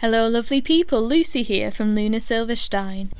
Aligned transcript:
Hello, 0.00 0.26
lovely 0.28 0.62
people. 0.62 1.02
Lucy 1.02 1.42
here 1.42 1.70
from 1.70 1.94
Luna 1.94 2.20
Silverstein. 2.20 3.10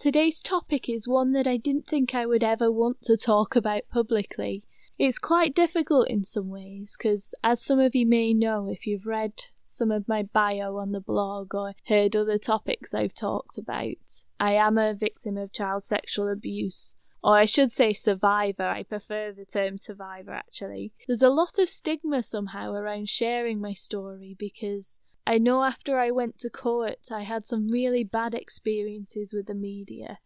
Today's 0.00 0.42
topic 0.42 0.88
is 0.88 1.06
one 1.06 1.30
that 1.34 1.46
I 1.46 1.56
didn't 1.56 1.86
think 1.86 2.16
I 2.16 2.26
would 2.26 2.42
ever 2.42 2.68
want 2.68 3.02
to 3.02 3.16
talk 3.16 3.54
about 3.54 3.82
publicly. 3.92 4.64
It's 4.98 5.20
quite 5.20 5.54
difficult 5.54 6.08
in 6.10 6.24
some 6.24 6.48
ways 6.48 6.96
because, 6.98 7.32
as 7.44 7.62
some 7.62 7.78
of 7.78 7.94
you 7.94 8.08
may 8.08 8.34
know 8.34 8.68
if 8.68 8.88
you've 8.88 9.06
read 9.06 9.34
some 9.70 9.90
of 9.90 10.08
my 10.08 10.22
bio 10.22 10.76
on 10.76 10.92
the 10.92 11.00
blog 11.00 11.54
or 11.54 11.74
heard 11.86 12.16
other 12.16 12.38
topics 12.38 12.94
I've 12.94 13.14
talked 13.14 13.56
about, 13.56 14.24
I 14.38 14.54
am 14.54 14.76
a 14.76 14.94
victim 14.94 15.36
of 15.36 15.52
child 15.52 15.82
sexual 15.82 16.28
abuse. 16.28 16.96
Or 17.22 17.36
I 17.36 17.44
should 17.44 17.70
say 17.70 17.92
survivor, 17.92 18.64
I 18.64 18.82
prefer 18.82 19.32
the 19.32 19.44
term 19.44 19.76
survivor 19.76 20.32
actually. 20.32 20.92
There's 21.06 21.22
a 21.22 21.28
lot 21.28 21.58
of 21.58 21.68
stigma 21.68 22.22
somehow 22.22 22.72
around 22.72 23.08
sharing 23.08 23.60
my 23.60 23.74
story 23.74 24.34
because 24.38 25.00
I 25.26 25.38
know 25.38 25.62
after 25.62 25.98
I 25.98 26.10
went 26.10 26.38
to 26.40 26.50
court, 26.50 27.08
I 27.12 27.22
had 27.22 27.44
some 27.44 27.68
really 27.68 28.04
bad 28.04 28.34
experiences 28.34 29.34
with 29.34 29.46
the 29.46 29.54
media. 29.54 30.18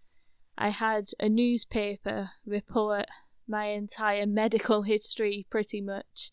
I 0.56 0.68
had 0.68 1.08
a 1.18 1.28
newspaper 1.28 2.30
report 2.46 3.06
my 3.46 3.66
entire 3.66 4.24
medical 4.24 4.82
history 4.82 5.46
pretty 5.50 5.80
much 5.80 6.30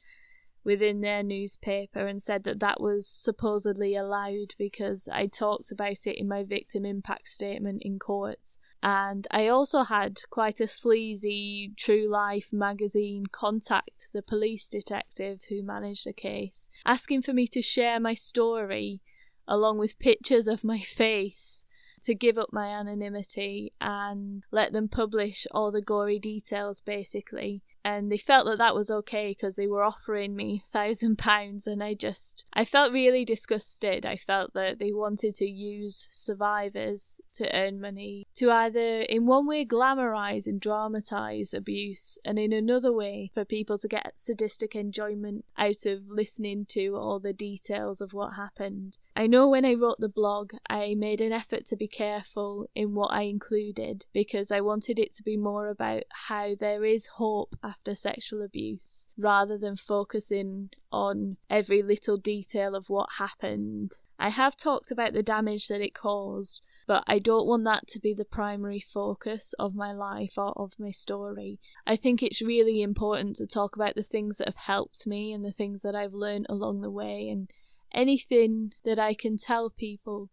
within 0.64 1.02
their 1.02 1.24
newspaper 1.24 2.06
and 2.06 2.22
said 2.22 2.44
that 2.44 2.60
that 2.60 2.80
was 2.80 3.08
supposedly 3.08 3.96
allowed 3.96 4.54
because 4.58 5.10
I 5.12 5.28
talked 5.28 5.72
about 5.72 6.06
it 6.06 6.20
in 6.20 6.28
my 6.28 6.44
victim 6.44 6.86
impact 6.86 7.30
statement 7.30 7.82
in 7.84 8.00
court. 8.00 8.58
And 8.84 9.28
I 9.32 9.48
also 9.48 9.84
had 9.84 10.20
quite 10.30 10.60
a 10.60 10.68
sleazy 10.68 11.74
True 11.78 12.10
Life 12.10 12.50
magazine 12.52 13.26
contact 13.32 14.10
the 14.14 14.22
police 14.22 14.70
detective 14.70 15.42
who 15.50 15.64
managed 15.64 16.06
the 16.06 16.14
case, 16.14 16.70
asking 16.86 17.22
for 17.24 17.34
me 17.34 17.48
to 17.48 17.62
share 17.62 18.00
my 18.00 18.14
story 18.14 19.02
along 19.48 19.78
with 19.78 20.00
pictures 20.00 20.48
of 20.48 20.64
my 20.64 20.80
face 20.80 21.66
to 22.04 22.16
give 22.16 22.38
up 22.38 22.50
my 22.52 22.68
anonymity 22.68 23.74
and 23.80 24.44
let 24.52 24.74
them 24.74 24.88
publish 24.88 25.46
all 25.52 25.72
the 25.72 25.82
gory 25.82 26.18
details 26.18 26.82
basically 26.82 27.62
and 27.84 28.12
they 28.12 28.18
felt 28.18 28.46
that 28.46 28.58
that 28.58 28.76
was 28.76 28.92
okay 28.92 29.32
because 29.32 29.56
they 29.56 29.68
were 29.68 29.84
offering 29.84 30.36
me 30.36 30.64
thousand 30.74 31.18
pounds 31.18 31.68
and 31.68 31.84
i 31.84 31.94
just 31.94 32.46
i 32.54 32.64
felt 32.64 32.94
really 32.94 33.26
disgusted. 33.32 34.06
I 34.06 34.18
felt 34.18 34.54
that 34.54 34.80
they 34.80 34.92
wanted 34.92 35.36
to 35.36 35.46
use 35.46 36.08
survivors 36.12 37.22
to 37.34 37.54
earn 37.56 37.80
money 37.80 38.28
to 38.36 38.52
either 38.52 39.02
in 39.02 39.26
one 39.26 39.48
way 39.48 39.66
glamorize 39.66 40.48
and 40.48 40.60
dramatize 40.60 41.54
abuse 41.54 42.18
and 42.26 42.38
in 42.38 42.54
another 42.54 42.92
way 42.92 43.32
for 43.34 43.46
people 43.46 43.78
to 43.78 43.88
get 43.88 44.20
sadistic 44.20 44.76
enjoyment 44.76 45.46
out 45.58 45.86
of 45.86 46.10
listening 46.10 46.66
to 46.70 46.96
all 46.96 47.20
the 47.20 47.34
details 47.34 48.02
of 48.02 48.14
what 48.14 48.34
happened. 48.34 48.98
I 49.16 49.28
know 49.28 49.50
when 49.50 49.66
i 49.66 49.74
wrote 49.74 50.00
the 50.00 50.10
blog 50.10 50.54
i 50.70 50.96
made 50.96 51.22
an 51.22 51.34
effort 51.34 51.66
to 51.68 51.76
be 51.76 51.88
careful 51.88 52.70
in 52.74 52.96
what 52.96 53.12
i 53.12 53.24
included 53.24 54.06
because 54.14 54.52
i 54.52 54.62
wanted 54.62 55.00
it 55.00 55.14
to 55.16 55.24
be 55.24 55.36
more 55.36 55.68
about 55.70 56.04
how 56.10 56.56
there 56.60 56.86
is 56.86 57.08
hope 57.08 57.56
after 57.72 57.96
sexual 57.96 58.42
abuse 58.42 59.08
rather 59.18 59.58
than 59.58 59.78
focusing 59.78 60.70
on 60.92 61.38
every 61.50 61.82
little 61.82 62.18
detail 62.18 62.76
of 62.76 62.90
what 62.90 63.08
happened. 63.18 63.94
I 64.20 64.30
have 64.30 64.58
talked 64.58 64.92
about 64.92 65.14
the 65.14 65.24
damage 65.24 65.68
that 65.70 65.82
it 65.82 65.94
caused, 65.94 66.62
but 66.86 67.04
I 67.08 67.20
don't 67.20 67.48
want 67.48 67.64
that 67.64 67.88
to 67.88 68.00
be 68.00 68.14
the 68.14 68.26
primary 68.26 68.82
focus 68.82 69.54
of 69.58 69.74
my 69.74 69.94
life 69.94 70.34
or 70.38 70.52
of 70.58 70.74
my 70.78 70.92
story. 70.92 71.60
I 71.88 71.96
think 71.96 72.22
it's 72.22 72.42
really 72.42 72.82
important 72.82 73.38
to 73.38 73.48
talk 73.48 73.76
about 73.76 73.96
the 73.96 74.04
things 74.04 74.38
that 74.38 74.50
have 74.50 74.56
helped 74.56 75.08
me 75.08 75.32
and 75.32 75.46
the 75.46 75.54
things 75.54 75.82
that 75.84 75.96
I've 75.96 76.14
learned 76.14 76.48
along 76.50 76.82
the 76.82 76.92
way 76.92 77.30
and 77.30 77.50
anything 77.94 78.74
that 78.84 79.00
I 79.00 79.14
can 79.14 79.38
tell 79.38 79.70
people 79.70 80.30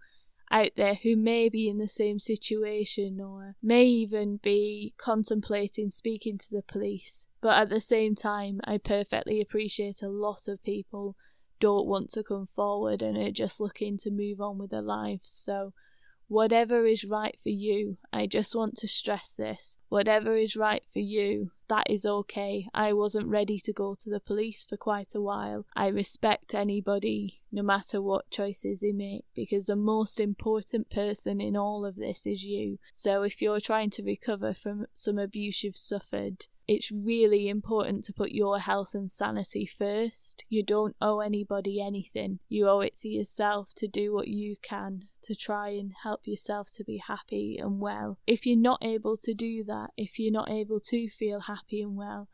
out 0.50 0.70
there 0.76 0.94
who 0.94 1.16
may 1.16 1.48
be 1.48 1.68
in 1.68 1.78
the 1.78 1.88
same 1.88 2.18
situation 2.18 3.20
or 3.20 3.56
may 3.62 3.84
even 3.84 4.38
be 4.42 4.94
contemplating 4.96 5.90
speaking 5.90 6.38
to 6.38 6.50
the 6.50 6.62
police. 6.62 7.26
But 7.40 7.58
at 7.58 7.68
the 7.68 7.80
same 7.80 8.14
time, 8.14 8.60
I 8.64 8.78
perfectly 8.78 9.40
appreciate 9.40 10.02
a 10.02 10.08
lot 10.08 10.48
of 10.48 10.62
people 10.62 11.16
don't 11.60 11.86
want 11.86 12.10
to 12.10 12.22
come 12.22 12.46
forward 12.46 13.02
and 13.02 13.16
are 13.16 13.30
just 13.30 13.60
looking 13.60 13.98
to 13.98 14.10
move 14.10 14.40
on 14.40 14.58
with 14.58 14.70
their 14.70 14.82
lives. 14.82 15.30
So 15.30 15.72
whatever 16.28 16.86
is 16.86 17.04
right 17.04 17.36
for 17.42 17.48
you. 17.48 17.96
I 18.12 18.26
just 18.26 18.54
want 18.54 18.76
to 18.76 18.88
stress 18.88 19.34
this. 19.36 19.78
Whatever 19.88 20.36
is 20.36 20.56
right 20.56 20.82
for 20.92 21.00
you, 21.00 21.50
that 21.68 21.90
is 21.90 22.06
okay. 22.06 22.68
I 22.72 22.92
wasn't 22.92 23.26
ready 23.26 23.58
to 23.60 23.72
go 23.72 23.94
to 23.94 24.10
the 24.10 24.20
police 24.20 24.64
for 24.64 24.76
quite 24.76 25.14
a 25.14 25.20
while. 25.20 25.66
I 25.74 25.88
respect 25.88 26.54
anybody, 26.54 27.40
no 27.50 27.62
matter 27.62 28.00
what 28.00 28.30
choices 28.30 28.80
they 28.80 28.92
make, 28.92 29.24
because 29.34 29.66
the 29.66 29.76
most 29.76 30.20
important 30.20 30.90
person 30.90 31.40
in 31.40 31.56
all 31.56 31.84
of 31.84 31.96
this 31.96 32.26
is 32.26 32.44
you. 32.44 32.78
So 32.92 33.22
if 33.22 33.42
you're 33.42 33.60
trying 33.60 33.90
to 33.90 34.02
recover 34.02 34.54
from 34.54 34.86
some 34.94 35.18
abuse 35.18 35.64
you've 35.64 35.76
suffered, 35.76 36.46
it's 36.68 36.92
really 36.92 37.48
important 37.48 38.04
to 38.04 38.12
put 38.12 38.30
your 38.30 38.58
health 38.58 38.94
and 38.94 39.10
sanity 39.10 39.64
first. 39.64 40.44
You 40.50 40.62
don't 40.62 40.94
owe 41.00 41.20
anybody 41.20 41.80
anything. 41.80 42.40
You 42.50 42.68
owe 42.68 42.80
it 42.80 42.96
to 42.98 43.08
yourself 43.08 43.72
to 43.76 43.88
do 43.88 44.12
what 44.12 44.28
you 44.28 44.56
can 44.60 45.04
to 45.22 45.34
try 45.34 45.70
and 45.70 45.94
help 46.02 46.26
yourself 46.26 46.70
to 46.74 46.84
be 46.84 46.98
happy 46.98 47.56
and 47.58 47.80
well. 47.80 48.18
If 48.26 48.44
you're 48.44 48.58
not 48.58 48.84
able 48.84 49.16
to 49.16 49.32
do 49.32 49.64
that, 49.64 49.92
if 49.96 50.18
you're 50.18 50.30
not 50.30 50.50
able 50.50 50.78
to 50.80 51.08
feel 51.08 51.40
happy 51.40 51.80
and 51.80 51.96
well, 51.96 52.28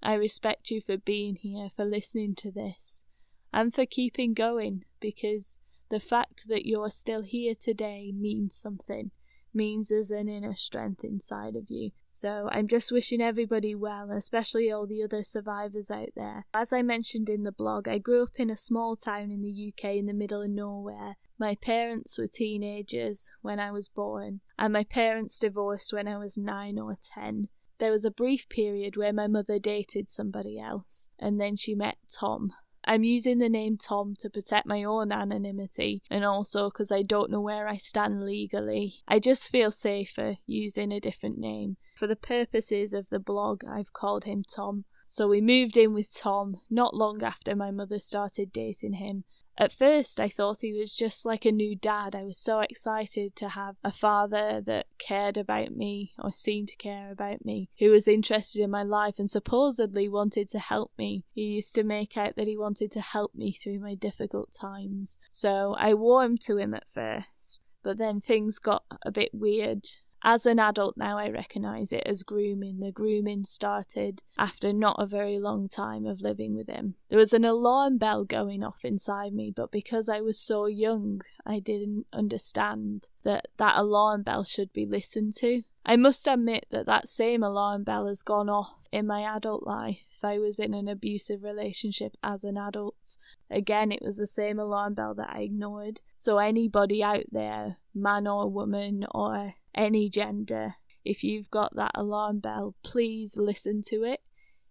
I 0.00 0.14
respect 0.14 0.70
you 0.70 0.80
for 0.80 0.96
being 0.96 1.34
here, 1.34 1.68
for 1.74 1.84
listening 1.84 2.36
to 2.36 2.52
this, 2.52 3.04
and 3.52 3.74
for 3.74 3.86
keeping 3.86 4.34
going 4.34 4.84
because 5.00 5.58
the 5.88 6.00
fact 6.00 6.46
that 6.46 6.64
you're 6.64 6.90
still 6.90 7.22
here 7.22 7.56
today 7.56 8.12
means 8.14 8.54
something 8.54 9.10
means 9.52 9.88
there's 9.88 10.12
an 10.12 10.28
inner 10.28 10.54
strength 10.54 11.02
inside 11.02 11.56
of 11.56 11.68
you. 11.68 11.90
So 12.10 12.48
I'm 12.50 12.66
just 12.66 12.90
wishing 12.90 13.20
everybody 13.20 13.74
well, 13.74 14.10
especially 14.10 14.70
all 14.70 14.86
the 14.86 15.02
other 15.02 15.22
survivors 15.22 15.90
out 15.90 16.10
there. 16.16 16.46
As 16.52 16.72
I 16.72 16.82
mentioned 16.82 17.28
in 17.28 17.44
the 17.44 17.52
blog, 17.52 17.88
I 17.88 17.98
grew 17.98 18.24
up 18.24 18.36
in 18.36 18.50
a 18.50 18.56
small 18.56 18.96
town 18.96 19.30
in 19.30 19.42
the 19.42 19.72
UK 19.72 19.96
in 19.96 20.06
the 20.06 20.12
middle 20.12 20.42
of 20.42 20.50
nowhere. 20.50 21.16
My 21.38 21.54
parents 21.54 22.18
were 22.18 22.26
teenagers 22.26 23.32
when 23.42 23.60
I 23.60 23.70
was 23.70 23.88
born, 23.88 24.40
and 24.58 24.72
my 24.72 24.84
parents 24.84 25.38
divorced 25.38 25.92
when 25.92 26.08
I 26.08 26.18
was 26.18 26.36
nine 26.36 26.78
or 26.78 26.98
ten. 27.00 27.48
There 27.78 27.92
was 27.92 28.04
a 28.04 28.10
brief 28.10 28.48
period 28.48 28.96
where 28.96 29.12
my 29.12 29.26
mother 29.26 29.58
dated 29.58 30.10
somebody 30.10 30.60
else, 30.60 31.08
and 31.18 31.40
then 31.40 31.56
she 31.56 31.74
met 31.74 31.96
Tom, 32.12 32.52
I'm 32.84 33.04
using 33.04 33.38
the 33.38 33.48
name 33.48 33.76
Tom 33.76 34.14
to 34.20 34.30
protect 34.30 34.66
my 34.66 34.84
own 34.84 35.12
anonymity 35.12 36.02
and 36.10 36.24
also 36.24 36.70
because 36.70 36.90
I 36.90 37.02
don't 37.02 37.30
know 37.30 37.40
where 37.40 37.68
I 37.68 37.76
stand 37.76 38.24
legally. 38.24 38.94
I 39.06 39.18
just 39.18 39.50
feel 39.50 39.70
safer 39.70 40.36
using 40.46 40.90
a 40.90 41.00
different 41.00 41.38
name. 41.38 41.76
For 42.00 42.06
the 42.06 42.16
purposes 42.16 42.94
of 42.94 43.10
the 43.10 43.18
blog, 43.18 43.62
I've 43.62 43.92
called 43.92 44.24
him 44.24 44.42
Tom. 44.42 44.86
So 45.04 45.28
we 45.28 45.42
moved 45.42 45.76
in 45.76 45.92
with 45.92 46.14
Tom 46.14 46.56
not 46.70 46.94
long 46.94 47.22
after 47.22 47.54
my 47.54 47.70
mother 47.70 47.98
started 47.98 48.54
dating 48.54 48.94
him, 48.94 49.24
at 49.58 49.70
first, 49.70 50.18
I 50.18 50.28
thought 50.28 50.62
he 50.62 50.72
was 50.72 50.96
just 50.96 51.26
like 51.26 51.44
a 51.44 51.52
new 51.52 51.76
dad. 51.76 52.16
I 52.16 52.24
was 52.24 52.38
so 52.38 52.60
excited 52.60 53.36
to 53.36 53.50
have 53.50 53.76
a 53.84 53.92
father 53.92 54.62
that 54.64 54.86
cared 54.96 55.36
about 55.36 55.76
me 55.76 56.14
or 56.18 56.32
seemed 56.32 56.68
to 56.68 56.76
care 56.76 57.12
about 57.12 57.44
me, 57.44 57.68
who 57.78 57.90
was 57.90 58.08
interested 58.08 58.62
in 58.62 58.70
my 58.70 58.82
life 58.82 59.18
and 59.18 59.30
supposedly 59.30 60.08
wanted 60.08 60.48
to 60.48 60.58
help 60.58 60.92
me. 60.96 61.24
He 61.34 61.42
used 61.42 61.74
to 61.74 61.84
make 61.84 62.16
out 62.16 62.36
that 62.36 62.48
he 62.48 62.56
wanted 62.56 62.90
to 62.92 63.02
help 63.02 63.34
me 63.34 63.52
through 63.52 63.80
my 63.80 63.94
difficult 63.94 64.54
times. 64.58 65.18
So 65.28 65.74
I 65.78 65.92
warmed 65.92 66.40
to 66.42 66.56
him 66.56 66.72
at 66.72 66.88
first, 66.88 67.60
but 67.82 67.98
then 67.98 68.22
things 68.22 68.58
got 68.58 68.84
a 69.04 69.10
bit 69.10 69.34
weird 69.34 69.86
as 70.22 70.44
an 70.44 70.58
adult 70.58 70.96
now, 70.96 71.18
I 71.18 71.28
recognise 71.28 71.92
it 71.92 72.02
as 72.04 72.22
grooming. 72.22 72.80
The 72.80 72.92
grooming 72.92 73.44
started 73.44 74.22
after 74.36 74.72
not 74.72 74.96
a 74.98 75.06
very 75.06 75.38
long 75.38 75.68
time 75.68 76.04
of 76.04 76.20
living 76.20 76.54
with 76.54 76.68
him. 76.68 76.94
There 77.08 77.18
was 77.18 77.32
an 77.32 77.44
alarm 77.44 77.96
bell 77.98 78.24
going 78.24 78.62
off 78.62 78.84
inside 78.84 79.32
me, 79.32 79.50
but 79.54 79.70
because 79.70 80.08
I 80.08 80.20
was 80.20 80.38
so 80.38 80.66
young, 80.66 81.22
I 81.46 81.58
didn't 81.58 82.06
understand 82.12 83.08
that 83.24 83.48
that 83.56 83.76
alarm 83.76 84.22
bell 84.22 84.44
should 84.44 84.72
be 84.72 84.84
listened 84.84 85.32
to. 85.38 85.62
I 85.84 85.96
must 85.96 86.28
admit 86.28 86.66
that 86.70 86.86
that 86.86 87.08
same 87.08 87.42
alarm 87.42 87.84
bell 87.84 88.06
has 88.06 88.22
gone 88.22 88.50
off 88.50 88.86
in 88.92 89.06
my 89.06 89.22
adult 89.22 89.66
life. 89.66 90.06
I 90.22 90.38
was 90.38 90.58
in 90.58 90.74
an 90.74 90.88
abusive 90.88 91.42
relationship 91.42 92.16
as 92.22 92.44
an 92.44 92.58
adult. 92.58 93.16
Again, 93.50 93.90
it 93.90 94.02
was 94.02 94.18
the 94.18 94.26
same 94.26 94.58
alarm 94.58 94.94
bell 94.94 95.14
that 95.14 95.30
I 95.30 95.40
ignored. 95.40 96.00
So, 96.18 96.36
anybody 96.36 97.02
out 97.02 97.24
there, 97.32 97.78
man 97.94 98.26
or 98.26 98.50
woman 98.50 99.06
or 99.12 99.54
any 99.74 100.08
gender, 100.08 100.74
if 101.04 101.24
you've 101.24 101.50
got 101.50 101.74
that 101.76 101.92
alarm 101.94 102.40
bell, 102.40 102.74
please 102.82 103.36
listen 103.36 103.82
to 103.82 104.04
it. 104.04 104.20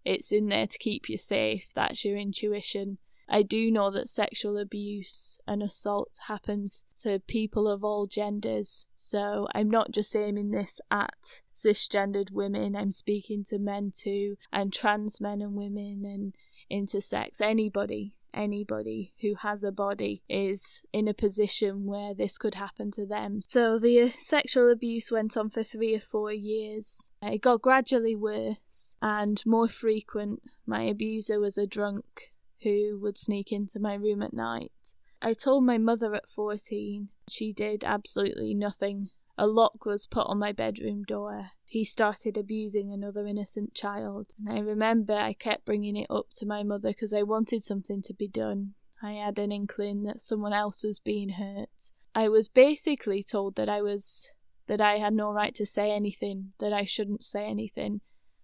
It's 0.05 0.31
in 0.31 0.47
there 0.47 0.67
to 0.67 0.77
keep 0.77 1.09
you 1.09 1.17
safe. 1.17 1.71
That's 1.75 2.05
your 2.05 2.17
intuition. 2.17 2.97
I 3.31 3.43
do 3.43 3.69
know 3.69 3.91
that 3.91 4.09
sexual 4.09 4.57
abuse 4.57 5.39
and 5.47 5.61
assault 5.61 6.19
happens 6.27 6.85
to 7.01 7.19
people 7.19 7.67
of 7.67 7.83
all 7.83 8.07
genders. 8.07 8.87
So 8.95 9.47
I'm 9.53 9.69
not 9.69 9.91
just 9.91 10.15
aiming 10.15 10.49
this 10.49 10.81
at 10.89 11.41
cisgendered 11.53 12.31
women, 12.31 12.75
I'm 12.75 12.91
speaking 12.91 13.43
to 13.45 13.59
men 13.59 13.91
too, 13.93 14.37
and 14.51 14.73
trans 14.73 15.21
men 15.21 15.41
and 15.41 15.53
women 15.53 16.05
and 16.05 16.35
intersex, 16.71 17.39
anybody 17.39 18.15
anybody 18.33 19.13
who 19.21 19.35
has 19.35 19.63
a 19.63 19.71
body 19.71 20.21
is 20.29 20.83
in 20.93 21.07
a 21.07 21.13
position 21.13 21.85
where 21.85 22.13
this 22.13 22.37
could 22.37 22.55
happen 22.55 22.91
to 22.91 23.05
them. 23.05 23.41
So 23.41 23.77
the 23.77 24.01
uh, 24.01 24.09
sexual 24.17 24.71
abuse 24.71 25.11
went 25.11 25.37
on 25.37 25.49
for 25.49 25.63
three 25.63 25.95
or 25.95 25.99
four 25.99 26.31
years. 26.31 27.11
It 27.21 27.41
got 27.41 27.61
gradually 27.61 28.15
worse 28.15 28.95
and 29.01 29.41
more 29.45 29.67
frequent. 29.67 30.41
My 30.65 30.83
abuser 30.83 31.39
was 31.39 31.57
a 31.57 31.67
drunk 31.67 32.31
who 32.63 32.99
would 33.01 33.17
sneak 33.17 33.51
into 33.51 33.79
my 33.79 33.95
room 33.95 34.21
at 34.21 34.33
night. 34.33 34.95
I 35.21 35.33
told 35.33 35.65
my 35.65 35.77
mother 35.77 36.13
at 36.15 36.29
14. 36.29 37.09
She 37.29 37.51
did 37.51 37.83
absolutely 37.83 38.53
nothing. 38.53 39.09
A 39.41 39.47
lock 39.47 39.85
was 39.85 40.05
put 40.05 40.27
on 40.27 40.37
my 40.37 40.51
bedroom 40.51 41.03
door. 41.03 41.51
He 41.63 41.85
started 41.85 42.35
abusing 42.35 42.91
another 42.91 43.25
innocent 43.25 43.73
child. 43.73 44.33
And 44.37 44.53
I 44.53 44.59
remember 44.59 45.13
I 45.13 45.31
kept 45.31 45.63
bringing 45.63 45.95
it 45.95 46.07
up 46.09 46.25
to 46.35 46.45
my 46.45 46.61
mother 46.61 46.89
because 46.89 47.13
I 47.13 47.23
wanted 47.23 47.63
something 47.63 48.01
to 48.01 48.13
be 48.13 48.27
done. 48.27 48.73
I 49.01 49.13
had 49.13 49.39
an 49.39 49.53
inkling 49.53 50.03
that 50.03 50.19
someone 50.19 50.51
else 50.51 50.83
was 50.83 50.99
being 50.99 51.29
hurt. 51.29 51.91
I 52.13 52.27
was 52.27 52.49
basically 52.49 53.23
told 53.23 53.55
that 53.55 53.69
I 53.69 53.81
was 53.81 54.33
that 54.67 54.81
I 54.81 54.97
had 54.97 55.13
no 55.13 55.31
right 55.31 55.55
to 55.55 55.65
say 55.65 55.89
anything, 55.89 56.51
that 56.59 56.73
I 56.73 56.83
shouldn't 56.83 57.23
say 57.23 57.45
anything. 57.45 58.01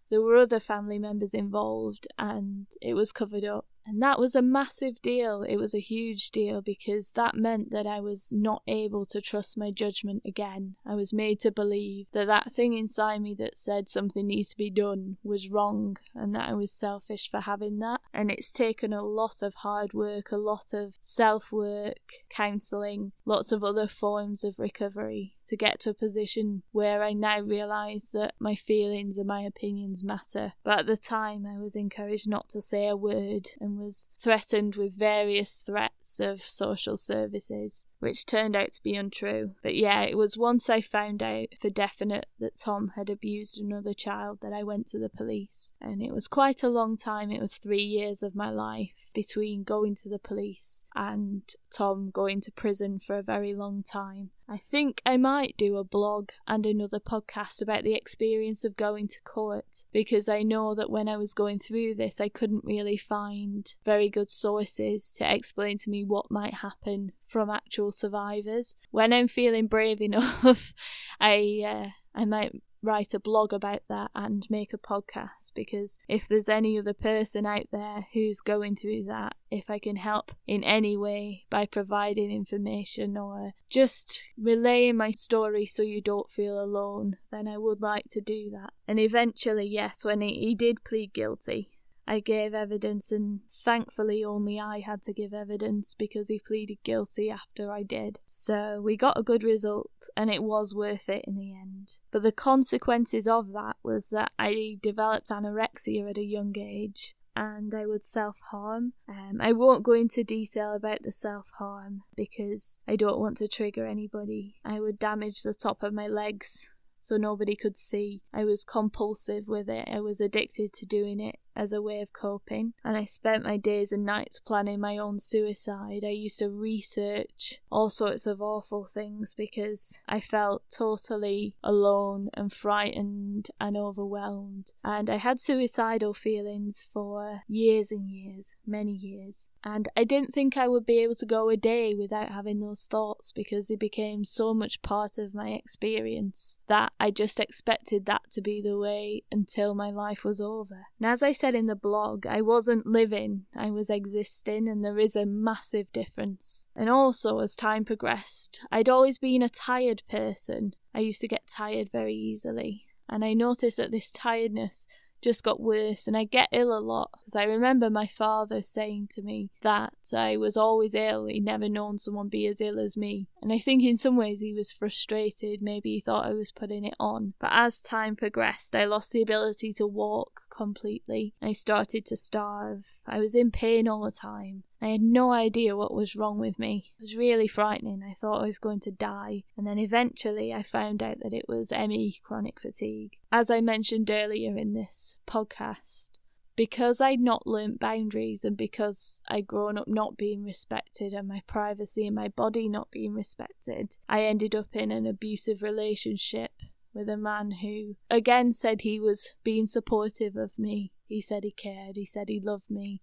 There 0.10 0.22
were 0.22 0.38
other 0.38 0.62
family 0.62 0.98
members 0.98 1.34
involved 1.34 2.08
and 2.18 2.68
it 2.82 2.94
was 2.94 3.12
covered 3.12 3.44
up. 3.44 3.66
And 3.88 4.02
that 4.02 4.20
was 4.20 4.36
a 4.36 4.42
massive 4.42 5.02
deal. 5.02 5.44
It 5.44 5.58
was 5.58 5.76
a 5.76 5.80
huge 5.80 6.32
deal 6.32 6.62
because 6.62 7.12
that 7.12 7.36
meant 7.36 7.72
that 7.72 7.86
I 7.86 8.00
was 8.00 8.32
not 8.32 8.64
able 8.68 9.06
to 9.06 9.22
trust 9.22 9.58
my 9.58 9.70
judgment 9.70 10.24
again. 10.26 10.76
I 10.86 10.96
was 10.96 11.14
made 11.14 11.40
to 11.42 11.52
believe 11.52 12.08
that 12.12 12.26
that 12.26 12.54
thing 12.54 12.74
inside 12.74 13.22
me 13.22 13.36
that 13.36 13.60
said 13.60 13.88
something 13.88 14.26
needs 14.26 14.50
to 14.50 14.58
be 14.58 14.72
done 14.72 15.18
was 15.24 15.52
wrong 15.52 15.98
and 16.16 16.34
that 16.34 16.50
I 16.50 16.54
was 16.54 16.72
selfish 16.72 17.30
for 17.30 17.42
having 17.42 17.80
that. 17.80 18.02
And 18.14 18.32
it's 18.32 18.52
taken 18.52 18.92
a 18.92 19.04
lot 19.04 19.44
of 19.44 19.56
hard 19.56 19.94
work, 19.94 20.32
a 20.32 20.38
lot 20.38 20.74
of 20.74 20.96
self 21.00 21.52
work, 21.52 22.00
counselling, 22.30 23.12
lots 23.24 23.52
of 23.52 23.64
other 23.64 23.88
forms 23.88 24.44
of 24.44 24.58
recovery 24.58 25.35
to 25.48 25.58
get 25.58 25.80
to 25.82 25.92
a 25.92 25.94
position 25.94 26.64
where 26.72 27.04
I 27.04 27.14
now 27.14 27.40
realise 27.40 28.12
that 28.12 28.34
my 28.40 28.56
feelings 28.56 29.18
and 29.18 29.28
my 29.28 29.42
opinions 29.42 30.04
matter. 30.04 30.54
But 30.64 30.80
at 30.80 30.86
the 30.88 30.98
time, 30.98 31.46
I 31.46 31.60
was 31.60 31.76
encouraged 31.76 32.28
not 32.28 32.50
to 32.50 32.62
say 32.62 32.88
a 32.88 32.96
word 32.96 33.50
and 33.60 33.80
was 33.80 34.10
threatened 34.18 34.76
with 34.76 34.98
various 34.98 35.58
threats 35.58 36.20
of 36.20 36.42
social 36.42 36.98
services, 36.98 37.86
which 38.00 38.26
turned 38.26 38.56
out 38.56 38.74
to 38.74 38.84
be 38.84 38.96
untrue. 38.96 39.52
But 39.62 39.76
yeah, 39.76 40.02
it 40.02 40.18
was 40.18 40.38
once 40.38 40.70
I 40.70 40.82
found 40.82 41.22
out 41.22 41.48
for 41.60 41.70
definite 41.70 42.28
that 42.40 42.58
Tom 42.58 42.94
had 42.96 43.10
abused 43.10 43.60
another 43.60 43.94
child 43.94 44.40
that 44.42 44.54
I 44.54 44.64
went 44.64 44.88
to 44.88 45.00
the 45.00 45.10
police. 45.10 45.72
And 45.82 46.02
it 46.02 46.14
was 46.14 46.28
quite 46.28 46.64
a 46.64 46.70
long 46.70 46.98
time, 46.98 47.32
it 47.32 47.42
was 47.42 47.58
three 47.58 47.84
years 47.84 48.24
of 48.24 48.36
my 48.36 48.50
life 48.50 48.94
between 49.14 49.64
going 49.64 49.96
to 49.96 50.10
the 50.10 50.20
police 50.20 50.86
and 50.96 51.42
Tom 51.72 52.10
going 52.12 52.42
to 52.42 52.52
prison 52.52 53.00
for 53.00 53.18
a 53.18 53.24
very 53.24 53.54
long 53.54 53.84
time. 53.84 54.30
I 54.48 54.58
think 54.58 55.02
I 55.06 55.18
might 55.18 55.58
do 55.58 55.78
a 55.78 55.84
blog 55.84 56.30
and 56.48 56.66
another 56.66 57.00
podcast 57.00 57.62
about 57.62 57.84
the 57.84 57.96
experience 57.96 58.64
of 58.64 58.78
going 58.78 59.08
to 59.08 59.22
court 59.22 59.86
because 59.92 60.30
I 60.30 60.44
know 60.44 60.76
that 60.76 60.90
when 60.92 61.10
I 61.10 61.18
was 61.18 61.34
going 61.34 61.58
through 61.58 61.96
this, 61.96 62.22
I 62.22 62.30
couldn't 62.30 62.64
really 62.64 62.98
find 62.98 63.68
very 63.86 64.08
good 64.08 64.30
sources 64.30 65.12
to 65.14 65.34
explain 65.34 65.80
to 65.80 65.90
me 65.90 66.04
what 66.04 66.30
might 66.30 66.54
happen 66.56 67.12
from 67.28 67.50
actual 67.50 67.92
survivors. 67.92 68.76
When 68.92 69.14
I'm 69.14 69.28
feeling 69.28 69.66
brave 69.66 70.00
enough, 70.10 70.74
I 71.20 71.64
uh, 71.66 71.90
I 72.14 72.26
might 72.26 72.54
write 72.86 73.14
a 73.14 73.20
blog 73.20 73.54
about 73.54 73.82
that 73.90 74.12
and 74.16 74.46
make 74.50 74.74
a 74.74 74.78
podcast 74.78 75.54
because 75.54 75.98
if 76.08 76.28
there's 76.28 76.50
any 76.50 76.78
other 76.80 76.94
person 76.94 77.46
out 77.46 77.68
there 77.72 78.08
who's 78.14 78.42
going 78.42 78.76
through 78.76 79.04
that, 79.06 79.36
if 79.52 79.70
I 79.70 79.80
can 79.80 79.96
help 79.96 80.32
in 80.48 80.64
any 80.64 80.96
way 80.96 81.46
by 81.50 81.66
providing 81.66 82.32
information 82.32 83.18
or 83.18 83.54
just 83.70 84.22
relaying 84.38 84.98
my 84.98 85.12
story 85.12 85.66
so 85.66 85.82
you 85.82 86.02
don't 86.02 86.30
feel 86.30 86.60
alone, 86.60 87.18
then 87.32 87.48
I 87.48 87.58
would 87.58 87.82
like 87.82 88.06
to 88.12 88.22
do 88.22 88.50
that. 88.52 88.72
And 88.88 89.00
eventually, 89.00 89.68
yes, 89.68 90.06
when 90.06 90.22
he, 90.22 90.40
he 90.40 90.56
did 90.56 90.84
plead 90.84 91.14
guilty, 91.14 91.70
I 92.08 92.20
gave 92.20 92.54
evidence, 92.54 93.12
and 93.12 93.40
thankfully, 93.50 94.24
only 94.24 94.60
I 94.60 94.80
had 94.80 95.02
to 95.04 95.14
give 95.14 95.34
evidence 95.34 95.96
because 95.96 96.28
he 96.28 96.40
pleaded 96.40 96.78
guilty 96.84 97.32
after 97.32 97.72
I 97.72 97.82
did. 97.82 98.20
So 98.28 98.80
we 98.80 98.96
got 98.96 99.18
a 99.18 99.24
good 99.24 99.44
result, 99.44 100.10
and 100.16 100.30
it 100.30 100.44
was 100.44 100.76
worth 100.76 101.10
it 101.10 101.26
in 101.26 101.36
the 101.36 101.54
end. 101.54 101.98
But 102.12 102.22
the 102.22 102.32
consequences 102.32 103.28
of 103.28 103.54
that 103.54 103.78
was 103.82 104.10
that 104.12 104.32
I 104.38 104.78
developed 104.84 105.30
anorexia 105.30 106.10
at 106.10 106.18
a 106.18 106.24
young 106.24 106.56
age. 106.58 107.16
And 107.38 107.74
I 107.74 107.86
would 107.86 108.04
self 108.04 108.38
harm. 108.50 108.94
Um, 109.10 109.42
I 109.42 109.52
won't 109.52 109.84
go 109.84 109.92
into 109.92 110.24
detail 110.24 110.74
about 110.74 111.04
the 111.04 111.12
self 111.12 111.50
harm 111.58 112.04
because 112.16 112.80
I 112.88 112.96
don't 112.96 113.20
want 113.20 113.36
to 113.38 113.50
trigger 113.50 113.86
anybody. 113.86 114.56
I 114.64 114.80
would 114.80 115.00
damage 115.00 115.42
the 115.42 115.54
top 115.54 115.84
of 115.84 115.94
my 115.94 116.08
legs 116.08 116.70
so 116.98 117.18
nobody 117.18 117.56
could 117.56 117.76
see. 117.76 118.22
I 118.34 118.46
was 118.46 118.64
compulsive 118.64 119.48
with 119.48 119.68
it. 119.70 119.88
I 119.92 120.00
was 120.00 120.22
addicted 120.22 120.72
to 120.74 120.86
doing 120.86 121.20
it 121.20 121.36
as 121.56 121.74
a 121.74 121.82
way 121.82 122.02
of 122.02 122.14
coping, 122.14 122.74
and 122.84 122.98
I 122.98 123.06
spent 123.06 123.44
my 123.44 123.58
days 123.58 123.92
and 123.92 124.06
nights 124.06 124.40
planning 124.40 124.80
my 124.80 124.98
own 124.98 125.20
suicide. 125.20 126.04
I 126.06 126.10
used 126.10 126.40
to 126.40 126.50
research 126.50 127.62
all 127.72 127.90
sorts 127.90 128.26
of 128.26 128.42
awful 128.42 128.86
things 128.86 129.34
because 129.34 130.00
I 130.08 130.20
felt 130.20 130.64
totally 130.70 131.56
alone 131.64 132.30
and 132.34 132.52
frightened 132.52 133.50
and 133.60 133.78
overwhelmed. 133.78 134.74
And 134.84 135.10
I 135.10 135.18
had 135.18 135.40
suicidal 135.40 136.14
feelings 136.14 136.82
for 136.82 137.42
years 137.48 137.92
and 137.92 138.10
years, 138.10 138.56
many 138.66 138.94
years. 138.94 139.50
And 139.64 139.88
I 139.96 140.04
didn't 140.04 140.34
think 140.34 140.58
I 140.58 140.68
would 140.68 140.86
be 140.86 141.00
able 141.00 141.16
to 141.16 141.26
go 141.26 141.50
a 141.50 141.58
day 141.58 141.96
without 141.96 142.32
having 142.32 142.60
those 142.60 142.86
thoughts 142.86 143.32
because 143.32 143.68
they 143.68 143.76
became 143.76 144.26
so 144.26 144.54
much 144.54 144.82
part 144.82 145.18
of 145.18 145.34
my 145.34 145.50
experience 145.50 146.60
that 146.68 146.92
I 147.00 147.12
just 147.12 147.40
expected 147.40 148.06
that 148.06 148.32
to 148.32 148.42
be 148.42 148.62
the 148.62 148.78
way 148.78 149.24
until 149.32 149.76
my 149.76 149.92
life 149.92 150.24
was 150.24 150.42
over. 150.42 150.88
And 151.00 151.10
as 151.12 151.22
I 151.22 151.32
said, 151.32 151.45
said 151.46 151.54
in 151.54 151.68
the 151.68 151.76
blog, 151.76 152.26
I 152.26 152.42
wasn't 152.42 152.88
living, 152.88 153.46
I 153.56 153.70
was 153.70 153.92
existing, 153.92 154.68
and 154.68 154.84
there 154.84 154.98
is 154.98 155.16
a 155.16 155.28
massive 155.28 155.86
difference. 155.94 156.70
And 156.76 156.90
also, 156.90 157.38
as 157.38 157.56
time 157.56 157.86
progressed, 157.86 158.66
I'd 158.72 158.90
always 158.90 159.20
been 159.20 159.44
a 159.44 159.50
tired 159.50 160.02
person. 160.10 160.74
I 160.96 161.02
used 161.02 161.22
to 161.22 161.28
get 161.28 161.46
tired 161.46 161.92
very 161.92 162.16
easily, 162.16 162.86
and 163.08 163.24
I 163.24 163.34
noticed 163.34 163.78
that 163.78 163.92
this 163.92 164.12
tiredness 164.12 164.88
just 165.26 165.44
got 165.44 165.60
worse 165.60 166.06
and 166.06 166.16
I 166.16 166.24
get 166.24 166.50
ill 166.52 166.72
a 166.72 166.80
lot 166.80 167.10
because 167.14 167.36
I 167.36 167.46
remember 167.46 167.90
my 167.90 168.06
father 168.06 168.62
saying 168.62 169.08
to 169.14 169.24
me 169.24 169.50
that 169.64 169.94
I 170.16 170.38
was 170.38 170.56
always 170.56 170.94
ill. 170.94 171.26
He'd 171.26 171.44
never 171.44 171.68
known 171.68 171.98
someone 171.98 172.30
be 172.30 172.46
as 172.46 172.62
ill 172.62 172.80
as 172.80 172.96
me. 172.96 173.28
And 173.42 173.52
I 173.52 173.58
think 173.58 173.84
in 173.84 173.98
some 173.98 174.18
ways 174.18 174.40
he 174.40 174.54
was 174.54 174.72
frustrated. 174.72 175.64
Maybe 175.64 175.96
he 175.96 176.00
thought 176.00 176.28
I 176.28 176.34
was 176.34 176.52
putting 176.52 176.86
it 176.86 176.94
on. 177.00 177.34
But 177.40 177.50
as 177.54 177.82
time 177.82 178.16
progressed, 178.16 178.76
I 178.76 178.86
lost 178.86 179.14
the 179.14 179.24
ability 179.24 179.74
to 179.74 179.88
walk 179.88 180.44
completely. 180.56 181.34
I 181.42 181.54
started 181.54 182.06
to 182.06 182.16
starve. 182.16 182.98
I 183.08 183.18
was 183.18 183.34
in 183.34 183.50
pain 183.50 183.88
all 183.88 184.04
the 184.04 184.12
time. 184.12 184.62
I 184.86 184.90
had 184.90 185.02
no 185.02 185.32
idea 185.32 185.76
what 185.76 185.96
was 185.96 186.16
wrong 186.16 186.38
with 186.38 186.60
me. 186.60 186.94
It 187.00 187.02
was 187.02 187.16
really 187.16 187.48
frightening. 187.48 188.04
I 188.04 188.14
thought 188.14 188.44
I 188.44 188.46
was 188.46 188.60
going 188.60 188.82
to 188.82 188.92
die. 188.92 189.44
And 189.58 189.66
then 189.66 189.80
eventually 189.80 190.54
I 190.54 190.62
found 190.62 191.02
out 191.02 191.18
that 191.24 191.34
it 191.34 191.46
was 191.48 191.72
ME, 191.72 192.20
chronic 192.22 192.60
fatigue. 192.60 193.18
As 193.32 193.50
I 193.50 193.62
mentioned 193.62 194.12
earlier 194.12 194.56
in 194.56 194.76
this 194.76 195.18
podcast, 195.26 196.12
because 196.56 197.02
I'd 197.02 197.20
not 197.20 197.48
learnt 197.48 197.80
boundaries 197.80 198.46
and 198.46 198.56
because 198.56 199.24
I'd 199.28 199.48
grown 199.48 199.80
up 199.80 199.88
not 199.88 200.18
being 200.18 200.44
respected 200.44 201.14
and 201.14 201.28
my 201.28 201.42
privacy 201.48 202.06
and 202.06 202.16
my 202.16 202.28
body 202.28 202.70
not 202.70 202.92
being 202.92 203.16
respected, 203.16 203.98
I 204.08 204.26
ended 204.26 204.54
up 204.54 204.76
in 204.76 204.92
an 204.92 205.08
abusive 205.08 205.64
relationship 205.64 206.52
with 206.94 207.10
a 207.10 207.18
man 207.18 207.50
who 207.50 207.96
again 208.12 208.54
said 208.54 208.82
he 208.82 209.00
was 209.00 209.34
being 209.44 209.66
supportive 209.66 210.36
of 210.36 210.52
me. 210.60 210.92
He 211.08 211.22
said 211.22 211.44
he 211.44 211.50
cared, 211.50 211.96
he 211.96 212.06
said 212.06 212.30
he 212.30 212.40
loved 212.40 212.70
me, 212.70 213.02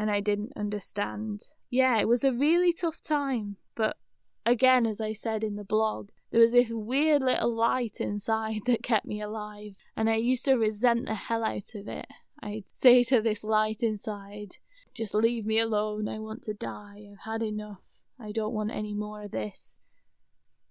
and 0.00 0.10
I 0.10 0.20
didn't 0.20 0.54
understand. 0.56 1.42
Yeah, 1.68 2.00
it 2.00 2.08
was 2.08 2.24
a 2.24 2.32
really 2.32 2.72
tough 2.72 3.02
time, 3.02 3.56
but 3.74 3.98
again, 4.46 4.86
as 4.86 4.98
I 4.98 5.12
said 5.12 5.44
in 5.44 5.56
the 5.56 5.62
blog, 5.62 6.08
there 6.30 6.40
was 6.40 6.52
this 6.52 6.72
weird 6.72 7.20
little 7.20 7.54
light 7.54 8.00
inside 8.00 8.62
that 8.64 8.82
kept 8.82 9.04
me 9.04 9.20
alive, 9.20 9.74
and 9.94 10.08
I 10.08 10.16
used 10.16 10.46
to 10.46 10.54
resent 10.54 11.04
the 11.04 11.14
hell 11.14 11.44
out 11.44 11.74
of 11.74 11.86
it. 11.86 12.06
I'd 12.42 12.64
say 12.74 13.02
to 13.04 13.20
this 13.20 13.44
light 13.44 13.82
inside, 13.82 14.56
just 14.94 15.12
leave 15.12 15.44
me 15.44 15.58
alone, 15.58 16.08
I 16.08 16.18
want 16.18 16.44
to 16.44 16.54
die, 16.54 17.06
I've 17.12 17.30
had 17.30 17.42
enough, 17.42 17.82
I 18.18 18.32
don't 18.32 18.54
want 18.54 18.70
any 18.70 18.94
more 18.94 19.24
of 19.24 19.32
this. 19.32 19.80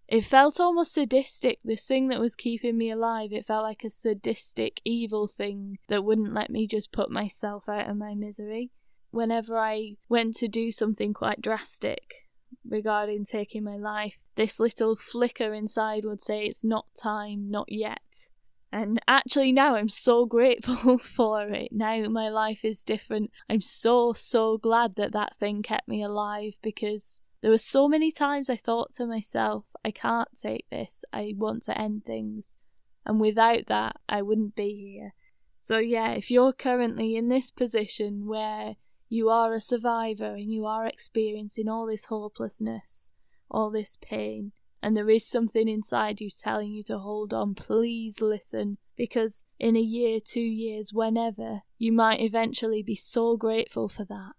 It 0.08 0.24
felt 0.24 0.60
almost 0.60 0.94
sadistic, 0.94 1.60
this 1.64 1.86
thing 1.86 2.08
that 2.08 2.20
was 2.20 2.36
keeping 2.36 2.80
me 2.80 2.90
alive. 2.90 3.32
It 3.32 3.46
felt 3.46 3.62
like 3.62 3.84
a 3.84 3.92
sadistic, 3.92 4.82
evil 4.84 5.28
thing 5.28 5.78
that 5.88 6.04
wouldn't 6.04 6.34
let 6.34 6.50
me 6.50 6.66
just 6.66 6.92
put 6.92 7.12
myself 7.12 7.70
out 7.70 7.88
of 7.88 7.96
my 7.96 8.16
misery. 8.16 8.72
Whenever 9.12 9.58
I 9.58 9.96
went 10.08 10.36
to 10.38 10.48
do 10.48 10.72
something 10.72 11.14
quite 11.14 11.42
drastic 11.42 12.28
regarding 12.68 13.26
taking 13.26 13.64
my 13.64 13.78
life, 13.78 14.18
this 14.36 14.60
little 14.60 14.96
flicker 14.96 15.54
inside 15.54 16.06
would 16.06 16.22
say, 16.22 16.46
It's 16.46 16.64
not 16.64 16.86
time, 17.02 17.50
not 17.50 17.72
yet. 17.72 18.30
And 18.72 19.00
actually, 19.08 19.52
now 19.52 19.76
I'm 19.76 19.90
so 19.90 20.26
grateful 20.38 20.98
for 20.98 21.50
it. 21.50 21.70
Now 21.72 22.08
my 22.10 22.30
life 22.30 22.64
is 22.64 22.84
different. 22.84 23.32
I'm 23.50 23.62
so, 23.62 24.14
so 24.14 24.58
glad 24.58 24.96
that 24.96 25.14
that 25.14 25.38
thing 25.40 25.64
kept 25.64 25.88
me 25.88 26.04
alive 26.04 26.54
because 26.62 27.22
there 27.42 27.52
were 27.52 27.58
so 27.58 27.88
many 27.88 28.12
times 28.12 28.50
I 28.50 28.58
thought 28.58 28.94
to 28.96 29.06
myself, 29.06 29.66
I 29.84 29.92
can't 29.92 30.30
take 30.40 30.66
this. 30.70 31.06
I 31.12 31.34
want 31.36 31.64
to 31.64 31.80
end 31.80 32.06
things. 32.06 32.58
And 33.06 33.20
without 33.20 33.68
that, 33.68 33.96
I 34.08 34.22
wouldn't 34.22 34.56
be 34.56 34.94
here. 34.94 35.14
So, 35.62 35.78
yeah, 35.78 36.12
if 36.12 36.30
you're 36.30 36.54
currently 36.54 37.16
in 37.16 37.28
this 37.28 37.52
position 37.52 38.28
where 38.28 38.76
you 39.10 39.30
are 39.30 39.54
a 39.54 39.60
survivor 39.60 40.36
and 40.36 40.52
you 40.52 40.66
are 40.66 40.86
experiencing 40.86 41.68
all 41.68 41.88
this 41.88 42.06
hopelessness, 42.06 43.12
all 43.50 43.70
this 43.72 43.98
pain, 44.02 44.52
and 44.82 44.96
there 44.96 45.10
is 45.10 45.28
something 45.28 45.68
inside 45.68 46.22
you 46.22 46.30
telling 46.30 46.72
you 46.72 46.84
to 46.84 47.00
hold 47.00 47.34
on, 47.34 47.56
please 47.56 48.22
listen. 48.22 48.78
Because 48.96 49.46
in 49.60 49.76
a 49.76 49.82
year, 49.82 50.20
two 50.24 50.40
years, 50.40 50.94
whenever, 50.94 51.62
you 51.78 51.92
might 51.92 52.22
eventually 52.22 52.84
be 52.84 52.96
so 52.96 53.36
grateful 53.36 53.88
for 53.88 54.06
that. 54.06 54.34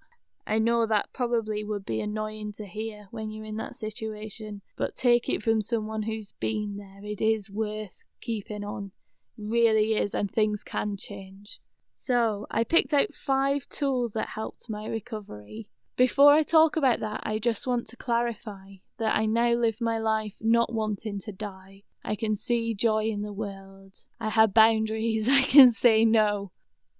I 0.47 0.59
know 0.59 0.87
that 0.87 1.13
probably 1.13 1.65
would 1.65 1.85
be 1.85 2.01
annoying 2.01 2.53
to 2.55 2.67
hear 2.67 3.09
when 3.11 3.31
you're 3.31 3.45
in 3.45 3.57
that 3.57 3.75
situation, 3.75 4.63
but 4.77 4.95
take 4.95 5.29
it 5.29 5.43
from 5.43 5.61
someone 5.61 6.03
who's 6.03 6.33
been 6.41 6.77
there. 6.77 7.05
It 7.05 7.21
is 7.21 7.51
worth 7.51 8.05
keeping 8.21 8.65
on. 8.65 8.93
Really 9.39 9.95
is, 9.95 10.15
and 10.15 10.31
things 10.31 10.63
can 10.63 10.97
change. 10.97 11.61
So, 12.03 12.47
I 12.51 12.65
picked 12.65 12.95
out 12.95 13.13
five 13.13 13.69
tools 13.69 14.15
that 14.15 14.31
helped 14.31 14.71
my 14.71 14.87
recovery. 14.87 15.69
Before 15.99 16.33
I 16.33 16.43
talk 16.43 16.75
about 16.75 17.01
that, 17.01 17.21
I 17.25 17.39
just 17.39 17.67
want 17.67 17.87
to 17.89 17.97
clarify 17.99 18.77
that 18.97 19.15
I 19.15 19.27
now 19.27 19.53
live 19.53 19.83
my 19.83 19.99
life 19.99 20.33
not 20.41 20.73
wanting 20.73 21.19
to 21.19 21.31
die. 21.31 21.83
I 22.03 22.17
can 22.17 22.37
see 22.37 22.75
joy 22.75 23.05
in 23.05 23.21
the 23.21 23.35
world. 23.35 24.07
I 24.19 24.31
have 24.31 24.55
boundaries. 24.55 25.29
I 25.31 25.43
can 25.43 25.73
say 25.73 26.07
no. 26.07 26.53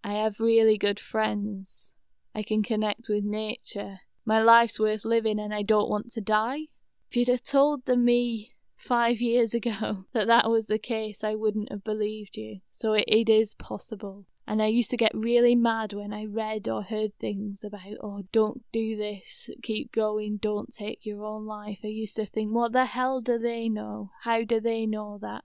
I 0.05 0.13
have 0.13 0.39
really 0.39 0.77
good 0.77 1.01
friends. 1.01 1.95
I 2.35 2.43
can 2.43 2.63
connect 2.63 3.09
with 3.09 3.25
nature. 3.25 4.01
My 4.27 4.43
life's 4.43 4.79
worth 4.79 5.07
living 5.07 5.41
and 5.41 5.55
I 5.55 5.63
don't 5.63 5.89
want 5.89 6.11
to 6.11 6.21
die. 6.21 6.67
If 7.09 7.17
you'd 7.17 7.29
have 7.29 7.43
told 7.43 7.87
the 7.87 7.97
me 7.97 8.53
five 8.77 9.23
years 9.23 9.55
ago 9.61 10.05
that 10.13 10.27
that 10.27 10.51
was 10.51 10.67
the 10.67 10.79
case, 10.79 11.25
I 11.25 11.37
wouldn't 11.37 11.71
have 11.71 11.85
believed 11.85 12.37
you. 12.37 12.61
So 12.71 12.93
it, 12.93 13.05
it 13.09 13.31
is 13.31 13.55
possible. 13.55 14.27
And 14.51 14.61
I 14.61 14.67
used 14.67 14.91
to 14.91 14.97
get 14.97 15.13
really 15.15 15.55
mad 15.55 15.93
when 15.93 16.13
I 16.13 16.25
read 16.25 16.69
or 16.69 16.83
heard 16.83 17.17
things 17.21 17.63
about, 17.63 17.99
oh, 18.01 18.25
don't 18.33 18.65
do 18.73 18.97
this, 18.97 19.49
keep 19.63 19.93
going, 19.93 20.39
don't 20.39 20.75
take 20.75 21.07
your 21.07 21.25
own 21.25 21.47
life. 21.47 21.83
I 21.85 21.87
used 21.87 22.17
to 22.17 22.27
think, 22.27 22.53
what 22.53 22.73
the 22.73 22.87
hell 22.87 23.21
do 23.21 23.39
they 23.39 23.69
know? 23.69 24.11
How 24.23 24.43
do 24.43 24.59
they 24.59 24.87
know 24.87 25.19
that? 25.23 25.45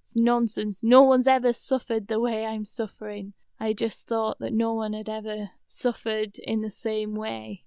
It's 0.00 0.14
nonsense. 0.14 0.84
No 0.84 1.02
one's 1.02 1.26
ever 1.26 1.52
suffered 1.52 2.06
the 2.06 2.20
way 2.20 2.46
I'm 2.46 2.64
suffering. 2.64 3.32
I 3.58 3.72
just 3.72 4.06
thought 4.06 4.38
that 4.38 4.52
no 4.52 4.74
one 4.74 4.92
had 4.92 5.08
ever 5.08 5.50
suffered 5.66 6.38
in 6.38 6.60
the 6.60 6.70
same 6.70 7.16
way 7.16 7.64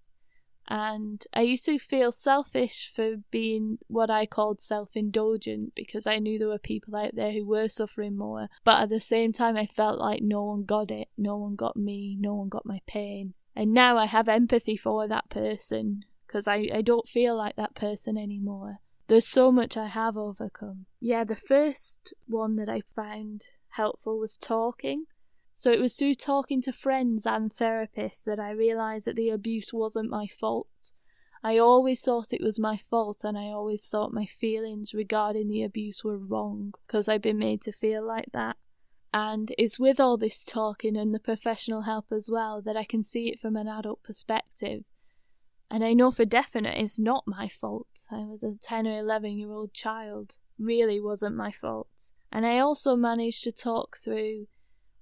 and 0.69 1.25
I 1.33 1.41
used 1.41 1.65
to 1.65 1.79
feel 1.79 2.11
selfish 2.11 2.91
for 2.93 3.17
being 3.31 3.79
what 3.87 4.11
I 4.11 4.27
called 4.27 4.61
self 4.61 4.95
indulgent 4.95 5.73
because 5.73 6.05
I 6.05 6.19
knew 6.19 6.37
there 6.37 6.47
were 6.47 6.59
people 6.59 6.95
out 6.95 7.15
there 7.15 7.31
who 7.31 7.43
were 7.43 7.67
suffering 7.67 8.15
more. 8.15 8.49
But 8.63 8.83
at 8.83 8.89
the 8.89 8.99
same 8.99 9.33
time, 9.33 9.57
I 9.57 9.65
felt 9.65 9.99
like 9.99 10.21
no 10.21 10.43
one 10.43 10.65
got 10.65 10.91
it, 10.91 11.07
no 11.17 11.37
one 11.37 11.55
got 11.55 11.75
me, 11.75 12.15
no 12.19 12.35
one 12.35 12.49
got 12.49 12.67
my 12.67 12.81
pain. 12.85 13.33
And 13.55 13.73
now 13.73 13.97
I 13.97 14.05
have 14.05 14.29
empathy 14.29 14.77
for 14.77 15.07
that 15.07 15.29
person 15.29 16.05
because 16.27 16.47
I, 16.47 16.69
I 16.71 16.81
don't 16.83 17.07
feel 17.07 17.35
like 17.35 17.55
that 17.55 17.73
person 17.73 18.15
anymore. 18.15 18.79
There's 19.07 19.27
so 19.27 19.51
much 19.51 19.75
I 19.75 19.87
have 19.87 20.15
overcome. 20.17 20.85
Yeah, 20.99 21.23
the 21.23 21.35
first 21.35 22.13
one 22.27 22.57
that 22.57 22.69
I 22.69 22.83
found 22.95 23.47
helpful 23.69 24.19
was 24.19 24.37
talking. 24.37 25.05
So 25.59 25.73
it 25.73 25.81
was 25.81 25.95
through 25.95 26.13
talking 26.13 26.61
to 26.61 26.71
friends 26.71 27.25
and 27.25 27.51
therapists 27.51 28.23
that 28.23 28.39
I 28.39 28.51
realised 28.51 29.07
that 29.07 29.17
the 29.17 29.29
abuse 29.29 29.73
wasn't 29.73 30.09
my 30.09 30.25
fault. 30.25 30.93
I 31.43 31.57
always 31.57 32.01
thought 32.01 32.31
it 32.31 32.41
was 32.41 32.57
my 32.57 32.79
fault, 32.89 33.25
and 33.25 33.37
I 33.37 33.47
always 33.47 33.85
thought 33.85 34.13
my 34.13 34.25
feelings 34.25 34.93
regarding 34.93 35.49
the 35.49 35.63
abuse 35.63 36.01
were 36.01 36.17
wrong 36.17 36.75
because 36.87 37.09
I'd 37.09 37.21
been 37.21 37.39
made 37.39 37.61
to 37.63 37.73
feel 37.73 38.07
like 38.07 38.31
that. 38.31 38.55
And 39.13 39.53
it's 39.57 39.77
with 39.77 39.99
all 39.99 40.15
this 40.15 40.45
talking 40.45 40.95
and 40.95 41.13
the 41.13 41.19
professional 41.19 41.81
help 41.81 42.05
as 42.09 42.29
well 42.31 42.61
that 42.61 42.77
I 42.77 42.85
can 42.85 43.03
see 43.03 43.27
it 43.27 43.41
from 43.41 43.57
an 43.57 43.67
adult 43.67 44.01
perspective. 44.01 44.85
And 45.69 45.83
I 45.83 45.91
know 45.91 46.09
for 46.09 46.23
definite 46.23 46.77
it's 46.77 47.01
not 47.01 47.27
my 47.27 47.49
fault. 47.49 48.03
I 48.09 48.19
was 48.19 48.43
a 48.43 48.55
10 48.55 48.87
or 48.87 48.97
11 48.99 49.37
year 49.37 49.51
old 49.51 49.73
child. 49.73 50.37
Really 50.57 51.01
wasn't 51.01 51.35
my 51.35 51.51
fault. 51.51 52.13
And 52.31 52.45
I 52.45 52.59
also 52.59 52.95
managed 52.95 53.43
to 53.43 53.51
talk 53.51 53.97
through 53.97 54.47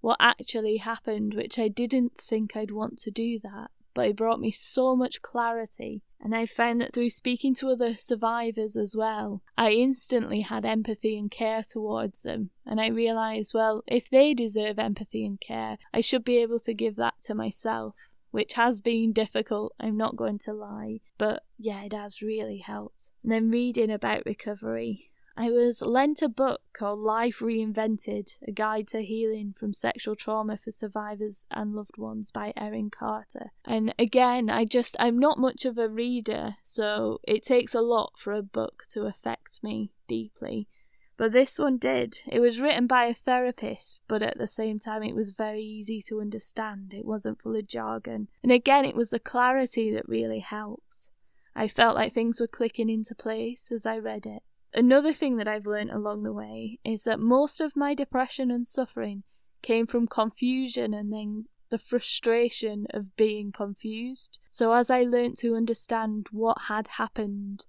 what 0.02 0.18
actually 0.20 0.78
happened, 0.78 1.34
which 1.34 1.58
I 1.58 1.68
didn't 1.68 2.18
think 2.18 2.56
I'd 2.56 2.72
want 2.72 2.98
to 3.00 3.12
do 3.12 3.40
that, 3.44 3.72
but 3.94 4.08
it 4.08 4.16
brought 4.16 4.40
me 4.40 4.52
so 4.52 4.96
much 4.96 5.22
clarity. 5.22 6.02
And 6.20 6.36
I 6.36 6.46
found 6.46 6.82
that 6.82 6.94
through 6.94 7.12
speaking 7.12 7.54
to 7.56 7.70
other 7.70 7.94
survivors 7.94 8.76
as 8.76 8.96
well, 8.96 9.42
I 9.58 9.72
instantly 9.72 10.42
had 10.42 10.66
empathy 10.66 11.18
and 11.18 11.30
care 11.30 11.64
towards 11.64 12.24
them. 12.24 12.50
And 12.66 12.82
I 12.82 12.88
realised, 12.88 13.54
well, 13.54 13.84
if 13.88 14.10
they 14.10 14.34
deserve 14.34 14.80
empathy 14.80 15.26
and 15.26 15.40
care, 15.40 15.78
I 15.94 16.02
should 16.02 16.24
be 16.24 16.38
able 16.38 16.60
to 16.60 16.74
give 16.74 16.96
that 16.96 17.16
to 17.24 17.36
myself 17.36 18.12
which 18.32 18.54
has 18.54 18.82
been 18.82 19.14
difficult, 19.14 19.74
I'm 19.80 19.98
not 19.98 20.16
going 20.16 20.38
to 20.40 20.54
lie, 20.54 21.00
but 21.18 21.44
yeah, 21.58 21.84
it 21.84 21.94
has 21.94 22.22
really 22.22 22.60
helped. 22.60 23.12
And 23.24 23.32
then 23.32 23.50
reading 23.50 23.90
about 23.90 24.26
recovery, 24.26 25.10
I 25.40 25.52
was 25.52 25.84
lent 25.84 26.24
a 26.24 26.30
book 26.30 26.62
called 26.74 26.98
Life 26.98 27.42
Reinvented 27.42 28.40
A 28.48 28.52
Guide 28.52 28.88
to 28.88 29.04
Healing 29.04 29.54
from 29.56 29.72
Sexual 29.72 30.16
Trauma 30.16 30.58
for 30.58 30.72
Survivors 30.72 31.46
and 31.52 31.76
Loved 31.76 31.96
Ones 32.00 32.32
by 32.32 32.54
Erin 32.58 32.90
Carter. 32.90 33.52
And 33.64 33.94
again, 34.00 34.50
I 34.50 34.66
just, 34.66 34.96
I'm 35.00 35.20
not 35.20 35.38
much 35.38 35.64
of 35.64 35.78
a 35.78 35.90
reader, 35.90 36.56
so 36.64 37.20
it 37.24 37.44
takes 37.44 37.76
a 37.76 37.82
lot 37.82 38.14
for 38.18 38.34
a 38.34 38.42
book 38.42 38.86
to 38.94 39.06
affect 39.06 39.64
me 39.64 39.92
deeply. 40.08 40.70
But 41.18 41.34
this 41.34 41.60
one 41.60 41.78
did. 41.78 42.18
It 42.28 42.40
was 42.40 42.60
written 42.60 42.88
by 42.88 43.06
a 43.06 43.14
therapist, 43.14 44.02
but 44.08 44.24
at 44.24 44.40
the 44.40 44.48
same 44.48 44.80
time, 44.80 45.04
it 45.04 45.14
was 45.14 45.36
very 45.36 45.62
easy 45.62 46.02
to 46.08 46.20
understand. 46.20 46.96
It 46.96 47.06
wasn't 47.06 47.44
full 47.44 47.56
of 47.56 47.68
jargon. 47.68 48.28
And 48.42 48.52
again, 48.52 48.86
it 48.86 48.96
was 48.96 49.12
the 49.12 49.20
clarity 49.20 49.92
that 49.92 50.10
really 50.10 50.40
helped. 50.40 51.12
I 51.56 51.68
felt 51.68 51.96
like 51.96 52.12
things 52.12 52.40
were 52.40 52.48
clicking 52.48 52.90
into 52.90 53.14
place 53.14 53.72
as 53.72 53.86
I 53.86 54.00
read 54.00 54.26
it. 54.26 54.42
Another 54.78 55.12
thing 55.12 55.38
that 55.38 55.48
I've 55.48 55.66
learned 55.66 55.90
along 55.90 56.22
the 56.22 56.32
way 56.32 56.78
is 56.84 57.06
that 57.06 57.20
most 57.20 57.60
of 57.60 57.76
my 57.76 57.96
depression 57.96 58.52
and 58.52 58.68
suffering 58.68 59.24
came 59.64 59.88
from 59.88 60.06
confusion 60.06 60.94
and 60.94 61.12
then 61.12 61.46
the 61.70 61.80
frustration 61.80 62.86
of 62.92 63.16
being 63.16 63.52
confused. 63.52 64.38
So 64.52 64.74
as 64.74 64.92
I 64.92 65.02
learnt 65.02 65.40
to 65.40 65.56
understand 65.56 66.28
what 66.30 66.60
had 66.68 66.90
happened 66.90 67.66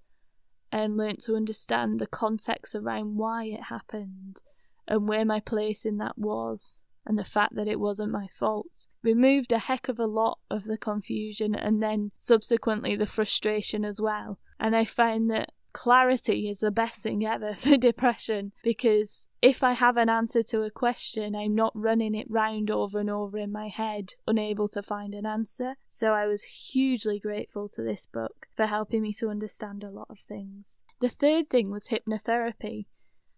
and 0.70 0.98
learnt 0.98 1.20
to 1.20 1.34
understand 1.34 1.98
the 1.98 2.06
context 2.06 2.74
around 2.74 3.16
why 3.16 3.44
it 3.46 3.62
happened 3.64 4.42
and 4.86 5.08
where 5.08 5.24
my 5.24 5.40
place 5.40 5.86
in 5.86 5.96
that 5.96 6.18
was 6.18 6.82
and 7.06 7.18
the 7.18 7.24
fact 7.24 7.54
that 7.54 7.68
it 7.68 7.80
wasn't 7.80 8.12
my 8.12 8.28
fault 8.38 8.86
removed 9.02 9.50
a 9.50 9.58
heck 9.58 9.88
of 9.88 9.98
a 9.98 10.04
lot 10.04 10.40
of 10.50 10.64
the 10.64 10.76
confusion 10.76 11.54
and 11.54 11.82
then 11.82 12.10
subsequently 12.18 12.96
the 12.96 13.06
frustration 13.06 13.82
as 13.82 13.98
well. 13.98 14.38
And 14.60 14.76
I 14.76 14.84
found 14.84 15.30
that 15.30 15.52
clarity 15.72 16.48
is 16.48 16.60
the 16.60 16.70
best 16.70 17.02
thing 17.02 17.24
ever 17.24 17.52
for 17.54 17.76
depression 17.76 18.52
because 18.62 19.28
if 19.40 19.62
I 19.62 19.72
have 19.72 19.96
an 19.96 20.08
answer 20.08 20.42
to 20.44 20.62
a 20.62 20.70
question, 20.70 21.34
I'm 21.34 21.54
not 21.54 21.72
running 21.74 22.14
it 22.14 22.30
round 22.30 22.70
over 22.70 22.98
and 22.98 23.10
over 23.10 23.38
in 23.38 23.52
my 23.52 23.68
head, 23.68 24.14
unable 24.26 24.68
to 24.68 24.82
find 24.82 25.14
an 25.14 25.26
answer. 25.26 25.76
So 25.88 26.12
I 26.12 26.26
was 26.26 26.42
hugely 26.42 27.18
grateful 27.18 27.68
to 27.70 27.82
this 27.82 28.06
book 28.06 28.48
for 28.56 28.66
helping 28.66 29.02
me 29.02 29.12
to 29.14 29.28
understand 29.28 29.84
a 29.84 29.90
lot 29.90 30.08
of 30.10 30.18
things. 30.18 30.82
The 31.00 31.08
third 31.08 31.50
thing 31.50 31.70
was 31.70 31.88
hypnotherapy. 31.88 32.86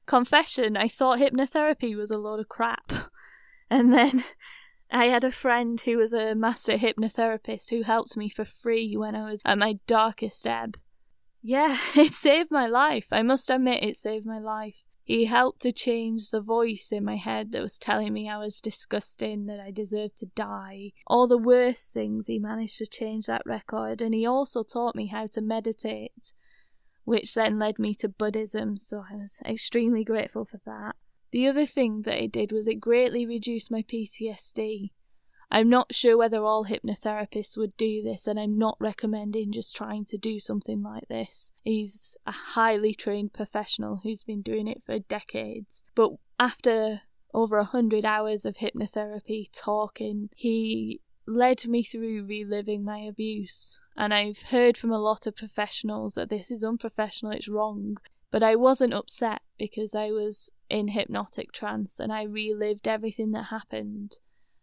Confession, 0.07 0.77
I 0.77 0.89
thought 0.89 1.19
hypnotherapy 1.19 1.97
was 1.97 2.11
a 2.11 2.19
load 2.19 2.41
of 2.41 2.49
crap. 2.49 2.93
And 3.73 3.93
then 3.95 4.25
I 4.91 5.07
had 5.07 5.23
a 5.23 5.31
friend 5.31 5.81
who 5.81 5.99
was 5.99 6.13
a 6.13 6.35
master 6.35 6.77
hypnotherapist 6.77 7.71
who 7.71 7.83
helped 7.83 8.17
me 8.17 8.29
for 8.29 8.45
free 8.45 8.97
when 8.97 9.15
I 9.15 9.31
was 9.31 9.41
at 9.45 9.59
my 9.59 9.79
darkest 9.87 10.45
ebb. 10.47 10.77
Yeah, 11.43 11.77
it 11.97 12.13
saved 12.13 12.51
my 12.51 12.67
life. 12.67 13.09
I 13.11 13.23
must 13.23 13.51
admit, 13.51 13.83
it 13.83 13.97
saved 13.97 14.27
my 14.27 14.39
life. 14.39 14.85
He 15.03 15.25
helped 15.25 15.63
to 15.63 15.73
change 15.73 16.31
the 16.31 16.41
voice 16.41 16.93
in 16.93 17.05
my 17.05 17.17
head 17.17 17.51
that 17.51 17.63
was 17.63 17.79
telling 17.79 18.13
me 18.13 18.29
I 18.29 18.39
was 18.39 18.61
disgusting, 18.61 19.47
that 19.47 19.59
I 19.59 19.73
deserved 19.73 20.19
to 20.19 20.27
die. 20.27 20.93
All 21.07 21.27
the 21.27 21.39
worst 21.39 21.93
things, 21.93 22.29
he 22.29 22.39
managed 22.39 22.79
to 22.79 22.87
change 22.87 23.27
that 23.27 23.43
record, 23.45 24.01
and 24.01 24.15
he 24.15 24.25
also 24.25 24.63
taught 24.63 24.95
me 24.95 25.07
how 25.07 25.27
to 25.29 25.41
meditate, 25.41 26.33
which 27.05 27.35
then 27.35 27.59
led 27.59 27.79
me 27.79 27.95
to 27.97 28.09
Buddhism, 28.09 28.79
so 28.79 29.05
I 29.11 29.17
was 29.17 29.43
extremely 29.45 30.05
grateful 30.05 30.45
for 30.45 30.61
that. 30.65 30.95
The 31.33 31.49
other 31.49 31.67
thing 31.67 32.03
that 32.03 32.23
it 32.23 32.33
did 32.33 32.53
was 32.53 32.69
it 32.69 32.77
greatly 32.77 33.27
reduced 33.27 33.71
my 33.71 33.83
PTSD. 33.83 34.91
I'm 35.53 35.69
not 35.69 35.95
sure 35.95 36.17
whether 36.17 36.45
all 36.45 36.67
hypnotherapists 36.67 37.57
would 37.57 37.77
do 37.77 38.03
this, 38.03 38.29
and 38.29 38.39
I'm 38.39 38.57
not 38.57 38.77
recommending 38.79 39.51
just 39.51 39.75
trying 39.75 40.05
to 40.07 40.17
do 40.19 40.39
something 40.39 40.81
like 40.83 41.09
this. 41.09 41.51
He's 41.65 42.17
a 42.25 42.31
highly 42.31 42.95
trained 42.95 43.33
professional 43.33 44.01
who's 44.03 44.23
been 44.23 44.43
doing 44.43 44.69
it 44.69 44.83
for 44.87 45.01
decades. 45.01 45.83
But 45.97 46.13
after 46.39 47.03
over 47.35 47.59
a 47.59 47.65
hundred 47.65 48.05
hours 48.05 48.47
of 48.47 48.59
hypnotherapy 48.59 49.49
talking, 49.53 50.31
he 50.37 51.01
led 51.27 51.67
me 51.67 51.83
through 51.83 52.25
reliving 52.25 52.85
my 52.85 52.99
abuse. 52.99 53.81
And 53.97 54.15
I've 54.15 54.43
heard 54.43 54.77
from 54.77 54.93
a 54.93 54.99
lot 54.99 55.27
of 55.27 55.37
professionals 55.37 56.15
that 56.15 56.29
this 56.29 56.51
is 56.51 56.65
unprofessional, 56.65 57.33
it's 57.33 57.49
wrong. 57.49 57.99
But 58.31 58.43
I 58.45 58.55
wasn't 58.55 58.95
upset 58.95 59.43
because 59.59 59.95
I 59.95 60.11
was 60.11 60.51
in 60.69 60.89
hypnotic 60.89 61.51
trance 61.51 61.99
and 61.99 62.13
I 62.13 62.23
relived 62.23 62.87
everything 62.87 63.33
that 63.33 63.45
happened. 63.45 64.19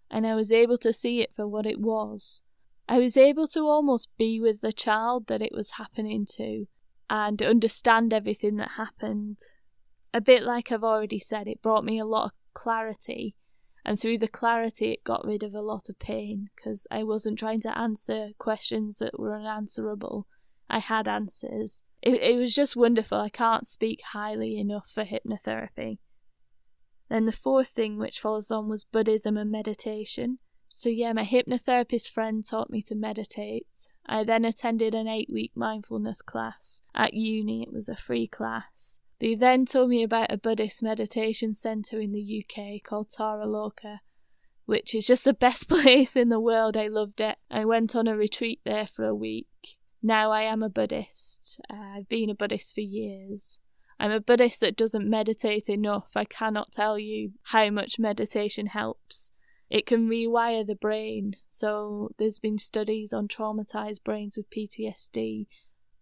And 0.10 0.26
I 0.26 0.36
was 0.36 0.52
able 0.52 0.78
to 0.80 0.94
see 0.94 1.22
it 1.22 1.34
for 1.36 1.48
what 1.48 1.66
it 1.66 1.80
was. 1.80 2.42
I 2.88 3.00
was 3.00 3.18
able 3.18 3.48
to 3.50 3.68
almost 3.68 4.10
be 4.18 4.40
with 4.40 4.62
the 4.62 4.72
child 4.72 5.28
that 5.28 5.42
it 5.42 5.52
was 5.52 5.72
happening 5.72 6.26
to 6.38 6.68
and 7.10 7.42
understand 7.42 8.14
everything 8.14 8.56
that 8.58 8.72
happened. 8.72 9.40
A 10.14 10.22
bit 10.22 10.44
like 10.44 10.72
I've 10.72 10.84
already 10.84 11.20
said, 11.20 11.48
it 11.48 11.62
brought 11.62 11.84
me 11.84 12.00
a 12.00 12.06
lot 12.06 12.26
of 12.26 12.32
clarity 12.54 13.36
and 13.88 13.98
through 13.98 14.18
the 14.18 14.28
clarity 14.28 14.92
it 14.92 15.04
got 15.06 15.26
rid 15.26 15.44
of 15.44 15.54
a 15.54 15.62
lot 15.62 15.88
of 15.88 15.98
pain 15.98 16.50
because 16.54 16.88
I 16.92 17.04
wasn't 17.04 17.40
trying 17.40 17.62
to 17.62 17.78
answer 17.78 18.32
questions 18.38 18.98
that 19.00 19.18
were 19.18 19.34
unanswerable. 19.34 20.28
I 20.70 20.80
had 20.80 21.08
answers. 21.08 21.84
It, 22.02 22.22
it 22.22 22.38
was 22.38 22.54
just 22.54 22.76
wonderful. 22.76 23.18
I 23.18 23.30
can't 23.30 23.66
speak 23.66 24.02
highly 24.12 24.60
enough 24.60 24.90
for 24.94 25.06
hypnotherapy. 25.06 26.00
Then 27.10 27.26
the 27.26 27.32
fourth 27.32 27.70
thing 27.70 27.98
which 27.98 28.20
follows 28.20 28.52
on 28.52 28.68
was 28.68 28.84
Buddhism 28.84 29.38
and 29.38 29.52
meditation. 29.52 30.40
So, 30.70 30.90
yeah, 30.90 31.14
my 31.14 31.24
hypnotherapist 31.24 32.10
friend 32.10 32.46
taught 32.46 32.70
me 32.70 32.82
to 32.84 32.96
meditate. 32.96 33.88
I 34.06 34.24
then 34.24 34.46
attended 34.46 34.94
an 34.94 35.08
eight 35.08 35.30
week 35.32 35.52
mindfulness 35.56 36.22
class 36.22 36.84
at 36.94 37.14
uni. 37.14 37.64
It 37.64 37.74
was 37.74 37.90
a 37.90 37.96
free 37.96 38.28
class. 38.28 39.00
They 39.20 39.34
then 39.34 39.66
told 39.66 39.90
me 39.90 40.04
about 40.04 40.32
a 40.32 40.38
Buddhist 40.38 40.84
meditation 40.84 41.54
centre 41.54 42.00
in 42.00 42.12
the 42.12 42.46
UK 42.46 42.84
called 42.84 43.10
Taraloka, 43.10 44.02
which 44.66 44.94
is 44.94 45.08
just 45.08 45.24
the 45.24 45.34
best 45.34 45.68
place 45.70 46.16
in 46.16 46.30
the 46.30 46.40
world. 46.40 46.78
I 46.78 46.88
loved 46.88 47.22
it. 47.22 47.38
I 47.50 47.66
went 47.66 47.96
on 47.96 48.08
a 48.08 48.16
retreat 48.16 48.62
there 48.64 48.86
for 48.86 49.06
a 49.06 49.16
week. 49.16 49.48
Now 50.04 50.32
I 50.32 50.44
am 50.44 50.62
a 50.62 50.70
Buddhist. 50.70 51.60
Uh, 51.70 51.98
I've 51.98 52.10
been 52.10 52.30
a 52.30 52.36
Buddhist 52.36 52.76
for 52.76 52.82
years. 52.82 53.60
I'm 54.00 54.12
a 54.12 54.20
Buddhist 54.20 54.60
that 54.62 54.78
doesn't 54.78 55.10
meditate 55.10 55.70
enough. 55.70 56.12
I 56.16 56.26
cannot 56.26 56.72
tell 56.72 57.00
you 57.00 57.32
how 57.44 57.70
much 57.70 58.00
meditation 58.00 58.68
helps. 58.68 59.32
It 59.70 59.86
can 59.86 60.08
rewire 60.08 60.66
the 60.66 60.76
brain. 60.76 61.36
So, 61.50 62.12
there's 62.18 62.40
been 62.40 62.58
studies 62.58 63.12
on 63.12 63.28
traumatized 63.28 64.04
brains 64.04 64.38
with 64.38 64.50
PTSD 64.50 65.48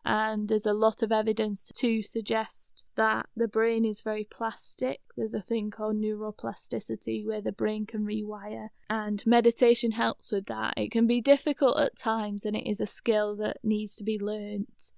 and 0.05 0.47
there's 0.47 0.67
a 0.67 0.73
lot 0.73 1.01
of 1.01 1.11
evidence 1.11 1.71
to 1.75 2.03
suggest 2.03 2.85
that 2.95 3.25
the 3.35 3.47
brain 3.47 3.83
is 3.83 4.01
very 4.01 4.23
plastic. 4.23 4.99
There's 5.17 5.33
a 5.33 5.41
thing 5.41 5.71
called 5.71 5.95
neuroplasticity 5.95 7.25
where 7.25 7.41
the 7.41 7.51
brain 7.51 7.87
can 7.87 8.05
rewire, 8.05 8.69
and 8.87 9.25
meditation 9.25 9.91
helps 9.91 10.31
with 10.31 10.45
that. 10.45 10.75
It 10.77 10.91
can 10.91 11.07
be 11.07 11.21
difficult 11.21 11.79
at 11.79 11.97
times, 11.97 12.45
and 12.45 12.55
it 12.55 12.69
is 12.69 12.79
a 12.79 12.85
skill 12.85 13.35
that 13.37 13.57
needs 13.63 13.95
to 13.95 14.03
be 14.03 14.19
learnt 14.19 14.91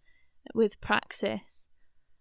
with 0.53 0.81
practice. 0.81 1.69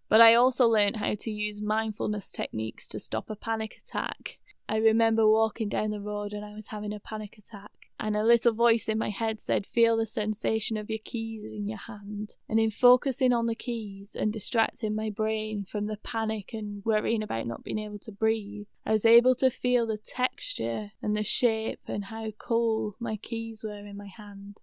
But 0.09 0.21
I 0.21 0.35
also 0.35 0.67
learned 0.67 0.97
how 0.97 1.15
to 1.15 1.31
use 1.31 1.61
mindfulness 1.61 2.31
techniques 2.31 2.87
to 2.89 3.01
stop 3.01 3.29
a 3.31 3.37
panic 3.37 3.81
attack. 3.85 4.39
I 4.69 4.79
remember 4.79 5.29
walking 5.29 5.69
down 5.69 5.91
the 5.91 6.01
road 6.01 6.33
and 6.33 6.45
I 6.45 6.55
was 6.55 6.69
having 6.69 6.93
a 6.93 7.01
panic 7.01 7.39
attack 7.39 7.71
and 7.99 8.17
a 8.17 8.23
little 8.23 8.53
voice 8.53 8.89
in 8.89 8.99
my 8.99 9.09
head 9.09 9.41
said, 9.41 9.65
Feel 9.65 9.97
the 9.97 10.07
sensation 10.07 10.77
of 10.77 10.91
your 10.91 10.99
keys 11.03 11.45
in 11.45 11.67
your 11.67 11.79
hand. 11.79 12.37
And 12.49 12.61
in 12.61 12.71
focusing 12.71 13.33
on 13.33 13.47
the 13.47 13.55
keys 13.55 14.15
and 14.15 14.33
distracting 14.33 14.95
my 14.95 15.09
brain 15.11 15.65
from 15.65 15.87
the 15.87 15.97
panic 15.97 16.53
and 16.53 16.85
worrying 16.85 17.23
about 17.23 17.47
not 17.47 17.65
being 17.65 17.79
able 17.79 17.99
to 18.01 18.13
breathe, 18.13 18.67
I 18.85 18.93
was 18.93 19.07
able 19.07 19.35
to 19.37 19.51
feel 19.51 19.87
the 19.87 19.97
texture 19.97 20.93
and 21.03 21.17
the 21.17 21.25
shape 21.25 21.81
and 21.87 22.05
how 22.05 22.33
cool 22.39 22.97
my 23.01 23.17
keys 23.17 23.65
were 23.65 23.79
in 23.79 23.97
my 23.97 24.09
hand. 24.15 24.59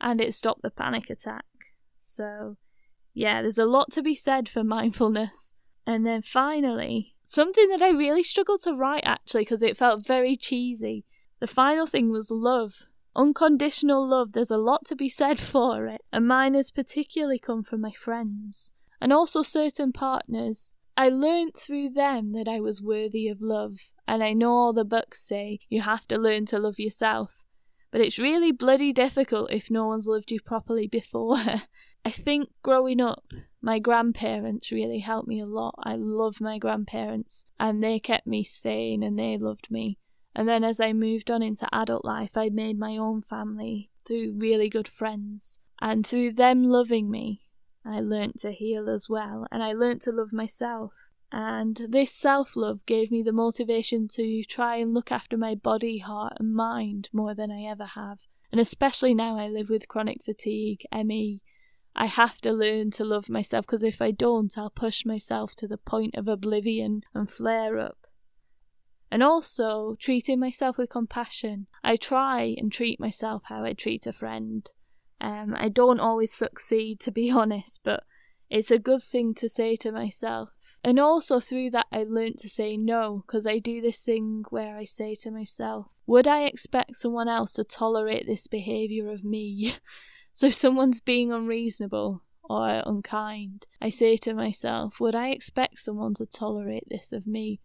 And 0.00 0.20
it 0.20 0.34
stopped 0.34 0.62
the 0.62 0.70
panic 0.70 1.10
attack. 1.10 1.44
So, 1.98 2.56
yeah, 3.18 3.42
there's 3.42 3.58
a 3.58 3.66
lot 3.66 3.90
to 3.92 4.02
be 4.02 4.14
said 4.14 4.48
for 4.48 4.62
mindfulness. 4.62 5.54
And 5.86 6.06
then 6.06 6.22
finally, 6.22 7.14
something 7.22 7.68
that 7.68 7.82
I 7.82 7.90
really 7.90 8.22
struggled 8.22 8.62
to 8.62 8.74
write 8.74 9.04
actually 9.04 9.42
because 9.42 9.62
it 9.62 9.76
felt 9.76 10.06
very 10.06 10.36
cheesy 10.36 11.04
the 11.40 11.46
final 11.46 11.86
thing 11.86 12.10
was 12.10 12.30
love. 12.30 12.90
Unconditional 13.14 14.06
love, 14.06 14.32
there's 14.32 14.50
a 14.50 14.58
lot 14.58 14.84
to 14.86 14.96
be 14.96 15.08
said 15.08 15.38
for 15.52 15.86
it, 15.86 16.02
and 16.12 16.26
mine 16.26 16.54
has 16.54 16.70
particularly 16.70 17.38
come 17.38 17.62
from 17.62 17.80
my 17.80 17.92
friends, 17.92 18.72
and 19.00 19.12
also 19.12 19.42
certain 19.42 19.92
partners. 19.92 20.72
I 20.96 21.10
learnt 21.10 21.56
through 21.56 21.90
them 21.90 22.32
that 22.32 22.48
I 22.48 22.58
was 22.58 22.82
worthy 22.82 23.28
of 23.28 23.40
love, 23.40 23.92
and 24.06 24.22
I 24.22 24.32
know 24.32 24.50
all 24.50 24.72
the 24.72 24.84
books 24.84 25.22
say 25.22 25.60
you 25.68 25.82
have 25.82 26.08
to 26.08 26.18
learn 26.18 26.46
to 26.46 26.58
love 26.58 26.80
yourself, 26.80 27.44
but 27.92 28.00
it's 28.00 28.18
really 28.18 28.50
bloody 28.50 28.92
difficult 28.92 29.52
if 29.52 29.70
no 29.70 29.86
one's 29.86 30.08
loved 30.08 30.32
you 30.32 30.40
properly 30.40 30.86
before. 30.98 31.38
I 32.04 32.10
think 32.10 32.50
growing 32.62 33.00
up, 33.00 33.24
my 33.60 33.78
grandparents 33.78 34.70
really 34.70 35.00
helped 35.00 35.28
me 35.28 35.40
a 35.40 35.46
lot. 35.46 35.74
I 35.82 35.96
love 35.96 36.40
my 36.40 36.58
grandparents, 36.58 37.46
and 37.58 37.82
they 37.82 37.98
kept 37.98 38.26
me 38.26 38.44
sane 38.44 39.02
and 39.02 39.18
they 39.18 39.36
loved 39.36 39.70
me. 39.70 39.98
And 40.34 40.48
then 40.48 40.62
as 40.62 40.80
I 40.80 40.92
moved 40.92 41.30
on 41.30 41.42
into 41.42 41.68
adult 41.74 42.04
life, 42.04 42.36
I 42.36 42.50
made 42.50 42.78
my 42.78 42.96
own 42.96 43.22
family 43.22 43.90
through 44.06 44.34
really 44.36 44.68
good 44.68 44.86
friends. 44.86 45.58
And 45.80 46.06
through 46.06 46.34
them 46.34 46.64
loving 46.64 47.10
me, 47.10 47.40
I 47.84 48.00
learnt 48.00 48.40
to 48.40 48.52
heal 48.52 48.88
as 48.88 49.08
well, 49.08 49.46
and 49.50 49.62
I 49.62 49.72
learnt 49.72 50.02
to 50.02 50.12
love 50.12 50.32
myself. 50.32 50.92
And 51.32 51.76
this 51.88 52.12
self 52.12 52.56
love 52.56 52.86
gave 52.86 53.10
me 53.10 53.22
the 53.22 53.32
motivation 53.32 54.08
to 54.12 54.44
try 54.44 54.76
and 54.76 54.94
look 54.94 55.10
after 55.10 55.36
my 55.36 55.54
body, 55.54 55.98
heart, 55.98 56.34
and 56.38 56.54
mind 56.54 57.08
more 57.12 57.34
than 57.34 57.50
I 57.50 57.64
ever 57.64 57.84
have. 57.84 58.20
And 58.50 58.60
especially 58.60 59.14
now 59.14 59.36
I 59.36 59.48
live 59.48 59.68
with 59.68 59.88
chronic 59.88 60.22
fatigue, 60.24 60.84
ME, 60.92 61.42
I 62.00 62.06
have 62.06 62.40
to 62.42 62.52
learn 62.52 62.92
to 62.92 63.04
love 63.04 63.28
myself 63.28 63.66
because 63.66 63.82
if 63.82 64.00
I 64.00 64.12
don't, 64.12 64.56
I'll 64.56 64.70
push 64.70 65.04
myself 65.04 65.56
to 65.56 65.66
the 65.66 65.76
point 65.76 66.14
of 66.14 66.28
oblivion 66.28 67.02
and 67.12 67.28
flare 67.28 67.76
up 67.76 68.06
and 69.10 69.20
also 69.20 69.96
treating 69.98 70.38
myself 70.38 70.78
with 70.78 70.90
compassion. 70.90 71.66
I 71.82 71.96
try 71.96 72.54
and 72.56 72.70
treat 72.70 73.00
myself 73.00 73.42
how 73.46 73.64
I 73.64 73.72
treat 73.72 74.06
a 74.06 74.12
friend. 74.12 74.70
Um, 75.20 75.56
I 75.56 75.68
don't 75.68 75.98
always 75.98 76.32
succeed, 76.32 77.00
to 77.00 77.10
be 77.10 77.30
honest, 77.32 77.80
but 77.82 78.04
it's 78.48 78.70
a 78.70 78.78
good 78.78 79.02
thing 79.02 79.34
to 79.34 79.48
say 79.48 79.74
to 79.76 79.90
myself. 79.90 80.50
And 80.84 81.00
also 81.00 81.40
through 81.40 81.70
that, 81.70 81.86
I 81.90 82.04
learnt 82.04 82.38
to 82.38 82.48
say 82.48 82.76
no, 82.76 83.24
because 83.26 83.44
I 83.44 83.58
do 83.58 83.80
this 83.80 84.04
thing 84.04 84.44
where 84.50 84.78
I 84.78 84.84
say 84.84 85.16
to 85.22 85.32
myself, 85.32 85.86
would 86.06 86.28
I 86.28 86.44
expect 86.44 86.96
someone 86.96 87.28
else 87.28 87.54
to 87.54 87.64
tolerate 87.64 88.28
this 88.28 88.46
behaviour 88.46 89.10
of 89.10 89.24
me? 89.24 89.74
so 90.38 90.46
if 90.46 90.54
someone's 90.54 91.00
being 91.00 91.32
unreasonable 91.32 92.22
or 92.44 92.80
unkind, 92.86 93.66
I 93.82 93.90
say 93.90 94.16
to 94.18 94.34
myself, 94.34 95.00
would 95.00 95.16
I 95.16 95.30
expect 95.30 95.80
someone 95.80 96.14
to 96.14 96.26
tolerate 96.26 96.84
this 96.88 97.12
of 97.12 97.26
me? 97.26 97.58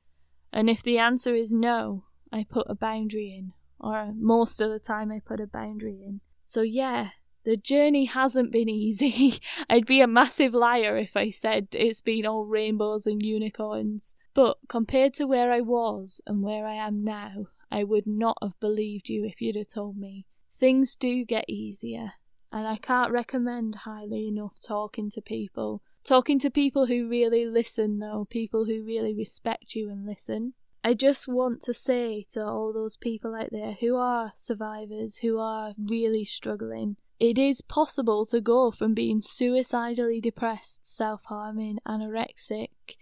And 0.52 0.72
if 0.72 0.82
the 0.82 0.98
answer 0.98 1.36
is 1.36 1.54
no, 1.54 2.06
I 2.32 2.48
put 2.50 2.66
a 2.68 2.74
boundary 2.74 3.32
in, 3.32 3.54
or 3.80 4.12
most 4.16 4.60
of 4.60 4.72
the 4.72 4.80
time 4.80 5.12
I 5.12 5.20
put 5.20 5.40
a 5.40 5.46
boundary 5.46 6.02
in. 6.04 6.22
So, 6.44 6.64
yeah, 6.64 7.10
the 7.44 7.58
journey 7.58 8.06
hasn't 8.06 8.52
been 8.52 8.70
easy. 8.70 9.36
I'd 9.70 9.86
be 9.86 10.02
a 10.02 10.08
massive 10.08 10.56
liar 10.56 10.98
if 10.98 11.16
I 11.16 11.30
said 11.30 11.68
it's 11.74 12.02
been 12.02 12.26
all 12.26 12.48
rainbows 12.48 13.06
and 13.06 13.24
unicorns. 13.24 14.16
But 14.34 14.58
compared 14.68 15.14
to 15.14 15.28
where 15.28 15.52
I 15.52 15.62
was 15.62 16.22
and 16.26 16.42
where 16.42 16.66
I 16.66 16.74
am 16.74 17.04
now, 17.04 17.50
I 17.72 17.84
would 17.84 18.08
not 18.08 18.40
have 18.42 18.60
believed 18.60 19.10
you 19.10 19.26
if 19.26 19.44
you'd 19.44 19.58
have 19.58 19.68
told 19.68 19.96
me. 19.96 20.26
Things 20.50 20.96
do 20.96 21.24
get 21.24 21.46
easier, 21.48 22.14
and 22.54 22.66
I 22.66 22.78
can't 22.78 23.12
recommend 23.12 23.76
highly 23.76 24.30
enough 24.30 24.62
talking 24.62 25.10
to 25.10 25.22
people 25.22 25.82
Talking 26.04 26.38
to 26.40 26.52
people 26.52 26.88
who 26.88 27.08
really 27.08 27.46
listen, 27.46 28.00
though, 28.00 28.28
people 28.30 28.66
who 28.66 28.84
really 28.84 29.14
respect 29.14 29.74
you 29.74 29.90
and 29.90 30.06
listen. 30.06 30.54
I 30.84 30.96
just 30.96 31.30
want 31.30 31.62
to 31.62 31.74
say 31.74 32.26
to 32.32 32.46
all 32.46 32.74
those 32.74 32.98
people 32.98 33.34
out 33.34 33.52
there 33.52 33.72
who 33.72 33.96
are 33.96 34.34
survivors, 34.36 35.20
who 35.20 35.40
are 35.40 35.74
really 35.78 36.26
struggling, 36.26 36.98
it 37.22 37.40
is 37.40 37.62
possible 37.62 38.26
to 38.26 38.42
go 38.42 38.70
from 38.70 38.94
being 38.94 39.22
suicidally 39.22 40.20
depressed, 40.20 40.86
self 40.86 41.24
harming, 41.24 41.80
anorexic, 41.88 42.98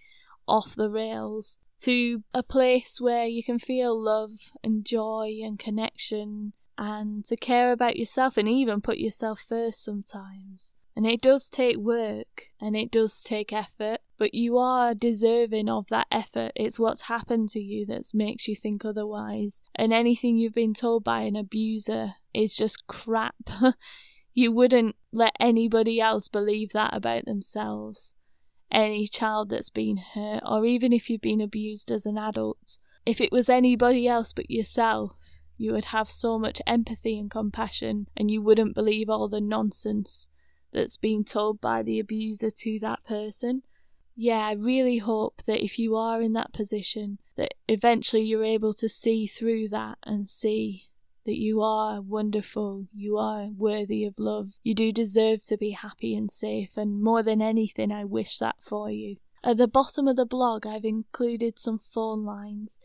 off 0.46 0.76
the 0.76 0.88
rails, 0.88 1.58
to 1.78 2.22
a 2.32 2.44
place 2.44 3.00
where 3.00 3.26
you 3.26 3.42
can 3.42 3.58
feel 3.58 4.00
love 4.00 4.52
and 4.62 4.84
joy 4.84 5.40
and 5.42 5.58
connection 5.58 6.52
and 6.78 7.24
to 7.26 7.36
care 7.36 7.72
about 7.72 7.96
yourself 7.96 8.36
and 8.36 8.48
even 8.48 8.80
put 8.80 8.98
yourself 8.98 9.40
first 9.40 9.84
sometimes. 9.84 10.74
And 10.94 11.06
it 11.06 11.22
does 11.22 11.48
take 11.48 11.78
work 11.78 12.50
and 12.60 12.76
it 12.76 12.90
does 12.90 13.22
take 13.22 13.52
effort, 13.52 14.00
but 14.18 14.34
you 14.34 14.58
are 14.58 14.94
deserving 14.94 15.68
of 15.70 15.86
that 15.88 16.06
effort. 16.10 16.52
It's 16.54 16.78
what's 16.78 17.02
happened 17.02 17.48
to 17.50 17.60
you 17.60 17.86
that 17.86 18.10
makes 18.12 18.46
you 18.46 18.54
think 18.54 18.84
otherwise. 18.84 19.62
And 19.74 19.92
anything 19.92 20.36
you've 20.36 20.54
been 20.54 20.74
told 20.74 21.02
by 21.02 21.22
an 21.22 21.34
abuser 21.34 22.14
is 22.34 22.54
just 22.54 22.86
crap. 22.86 23.36
you 24.34 24.52
wouldn't 24.52 24.96
let 25.12 25.32
anybody 25.40 26.00
else 26.00 26.28
believe 26.28 26.72
that 26.72 26.94
about 26.94 27.24
themselves. 27.24 28.14
Any 28.70 29.06
child 29.06 29.48
that's 29.50 29.70
been 29.70 29.96
hurt, 29.96 30.42
or 30.46 30.64
even 30.66 30.92
if 30.92 31.08
you've 31.08 31.20
been 31.20 31.40
abused 31.40 31.90
as 31.90 32.06
an 32.06 32.16
adult, 32.16 32.78
if 33.04 33.20
it 33.20 33.32
was 33.32 33.48
anybody 33.48 34.08
else 34.08 34.32
but 34.32 34.50
yourself, 34.50 35.40
you 35.62 35.72
would 35.72 35.86
have 35.86 36.08
so 36.08 36.38
much 36.38 36.60
empathy 36.66 37.18
and 37.18 37.30
compassion, 37.30 38.08
and 38.16 38.30
you 38.30 38.42
wouldn't 38.42 38.74
believe 38.74 39.08
all 39.08 39.28
the 39.28 39.40
nonsense 39.40 40.28
that's 40.72 40.96
been 40.96 41.24
told 41.24 41.60
by 41.60 41.82
the 41.82 41.98
abuser 41.98 42.50
to 42.50 42.78
that 42.80 43.04
person. 43.04 43.62
Yeah, 44.14 44.46
I 44.46 44.52
really 44.52 44.98
hope 44.98 45.42
that 45.44 45.64
if 45.64 45.78
you 45.78 45.96
are 45.96 46.20
in 46.20 46.32
that 46.34 46.52
position, 46.52 47.18
that 47.36 47.54
eventually 47.68 48.22
you're 48.22 48.44
able 48.44 48.74
to 48.74 48.88
see 48.88 49.26
through 49.26 49.68
that 49.68 49.98
and 50.02 50.28
see 50.28 50.84
that 51.24 51.38
you 51.38 51.62
are 51.62 52.00
wonderful, 52.00 52.88
you 52.92 53.16
are 53.16 53.48
worthy 53.56 54.04
of 54.04 54.18
love, 54.18 54.50
you 54.62 54.74
do 54.74 54.92
deserve 54.92 55.44
to 55.46 55.56
be 55.56 55.70
happy 55.70 56.14
and 56.14 56.30
safe, 56.30 56.76
and 56.76 57.02
more 57.02 57.22
than 57.22 57.40
anything, 57.40 57.92
I 57.92 58.04
wish 58.04 58.38
that 58.38 58.56
for 58.60 58.90
you. 58.90 59.16
At 59.44 59.56
the 59.56 59.68
bottom 59.68 60.06
of 60.08 60.16
the 60.16 60.26
blog, 60.26 60.66
I've 60.66 60.84
included 60.84 61.58
some 61.58 61.78
phone 61.78 62.24
lines 62.24 62.80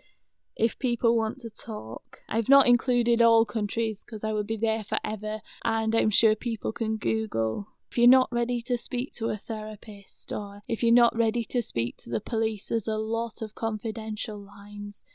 if 0.58 0.80
people 0.80 1.16
want 1.16 1.38
to 1.40 1.50
talk. 1.50 2.22
I've 2.28 2.50
not 2.50 2.68
included 2.68 3.22
all 3.22 3.46
countries 3.46 4.04
because 4.04 4.24
I 4.24 4.34
would 4.34 4.48
be 4.48 4.58
there 4.58 4.84
forever, 4.84 5.42
and 5.64 5.96
I'm 5.96 6.10
sure 6.10 6.36
people 6.36 6.72
can 6.72 6.98
Google 6.98 7.68
if 7.90 7.98
you're 7.98 8.08
not 8.08 8.28
ready 8.32 8.62
to 8.64 8.78
speak 8.78 9.14
to 9.14 9.30
a 9.30 9.38
therapist 9.38 10.34
or 10.34 10.62
if 10.68 10.84
you're 10.84 10.94
not 10.94 11.16
ready 11.16 11.46
to 11.46 11.62
speak 11.62 11.96
to 11.98 12.10
the 12.10 12.20
police, 12.20 12.68
there's 12.68 12.88
a 12.88 12.98
lot 12.98 13.42
of 13.42 13.56
confidential 13.56 14.38
lines 14.38 15.06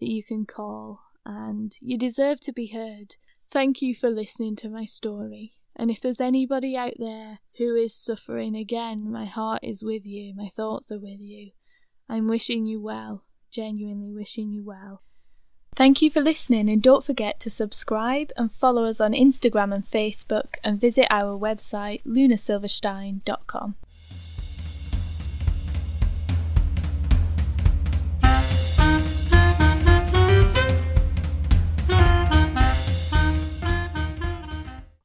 that 0.00 0.08
you 0.08 0.24
can 0.24 0.46
call, 0.46 1.02
and 1.26 1.76
you 1.80 1.98
deserve 1.98 2.40
to 2.40 2.52
be 2.52 2.68
heard. 2.68 3.16
Thank 3.50 3.82
you 3.82 3.94
for 3.94 4.08
listening 4.08 4.56
to 4.56 4.70
my 4.70 4.86
story. 4.86 5.52
And 5.76 5.90
if 5.90 6.00
there's 6.00 6.20
anybody 6.20 6.74
out 6.76 6.94
there 6.98 7.40
who 7.58 7.76
is 7.76 7.94
suffering 7.94 8.56
again, 8.56 9.10
my 9.10 9.26
heart 9.26 9.60
is 9.62 9.84
with 9.84 10.06
you, 10.06 10.34
my 10.34 10.48
thoughts 10.48 10.90
are 10.90 10.98
with 10.98 11.20
you. 11.20 11.52
I'm 12.08 12.28
wishing 12.28 12.64
you 12.66 12.80
well, 12.80 13.24
genuinely 13.52 14.12
wishing 14.12 14.50
you 14.50 14.64
well. 14.64 15.02
Thank 15.76 16.02
you 16.02 16.10
for 16.10 16.20
listening, 16.20 16.68
and 16.68 16.82
don't 16.82 17.04
forget 17.04 17.40
to 17.40 17.50
subscribe 17.50 18.30
and 18.36 18.52
follow 18.52 18.84
us 18.84 19.00
on 19.00 19.12
Instagram 19.12 19.74
and 19.74 19.84
Facebook, 19.84 20.56
and 20.64 20.80
visit 20.80 21.06
our 21.08 21.38
website 21.38 22.02
lunasilverstein.com. 22.04 23.76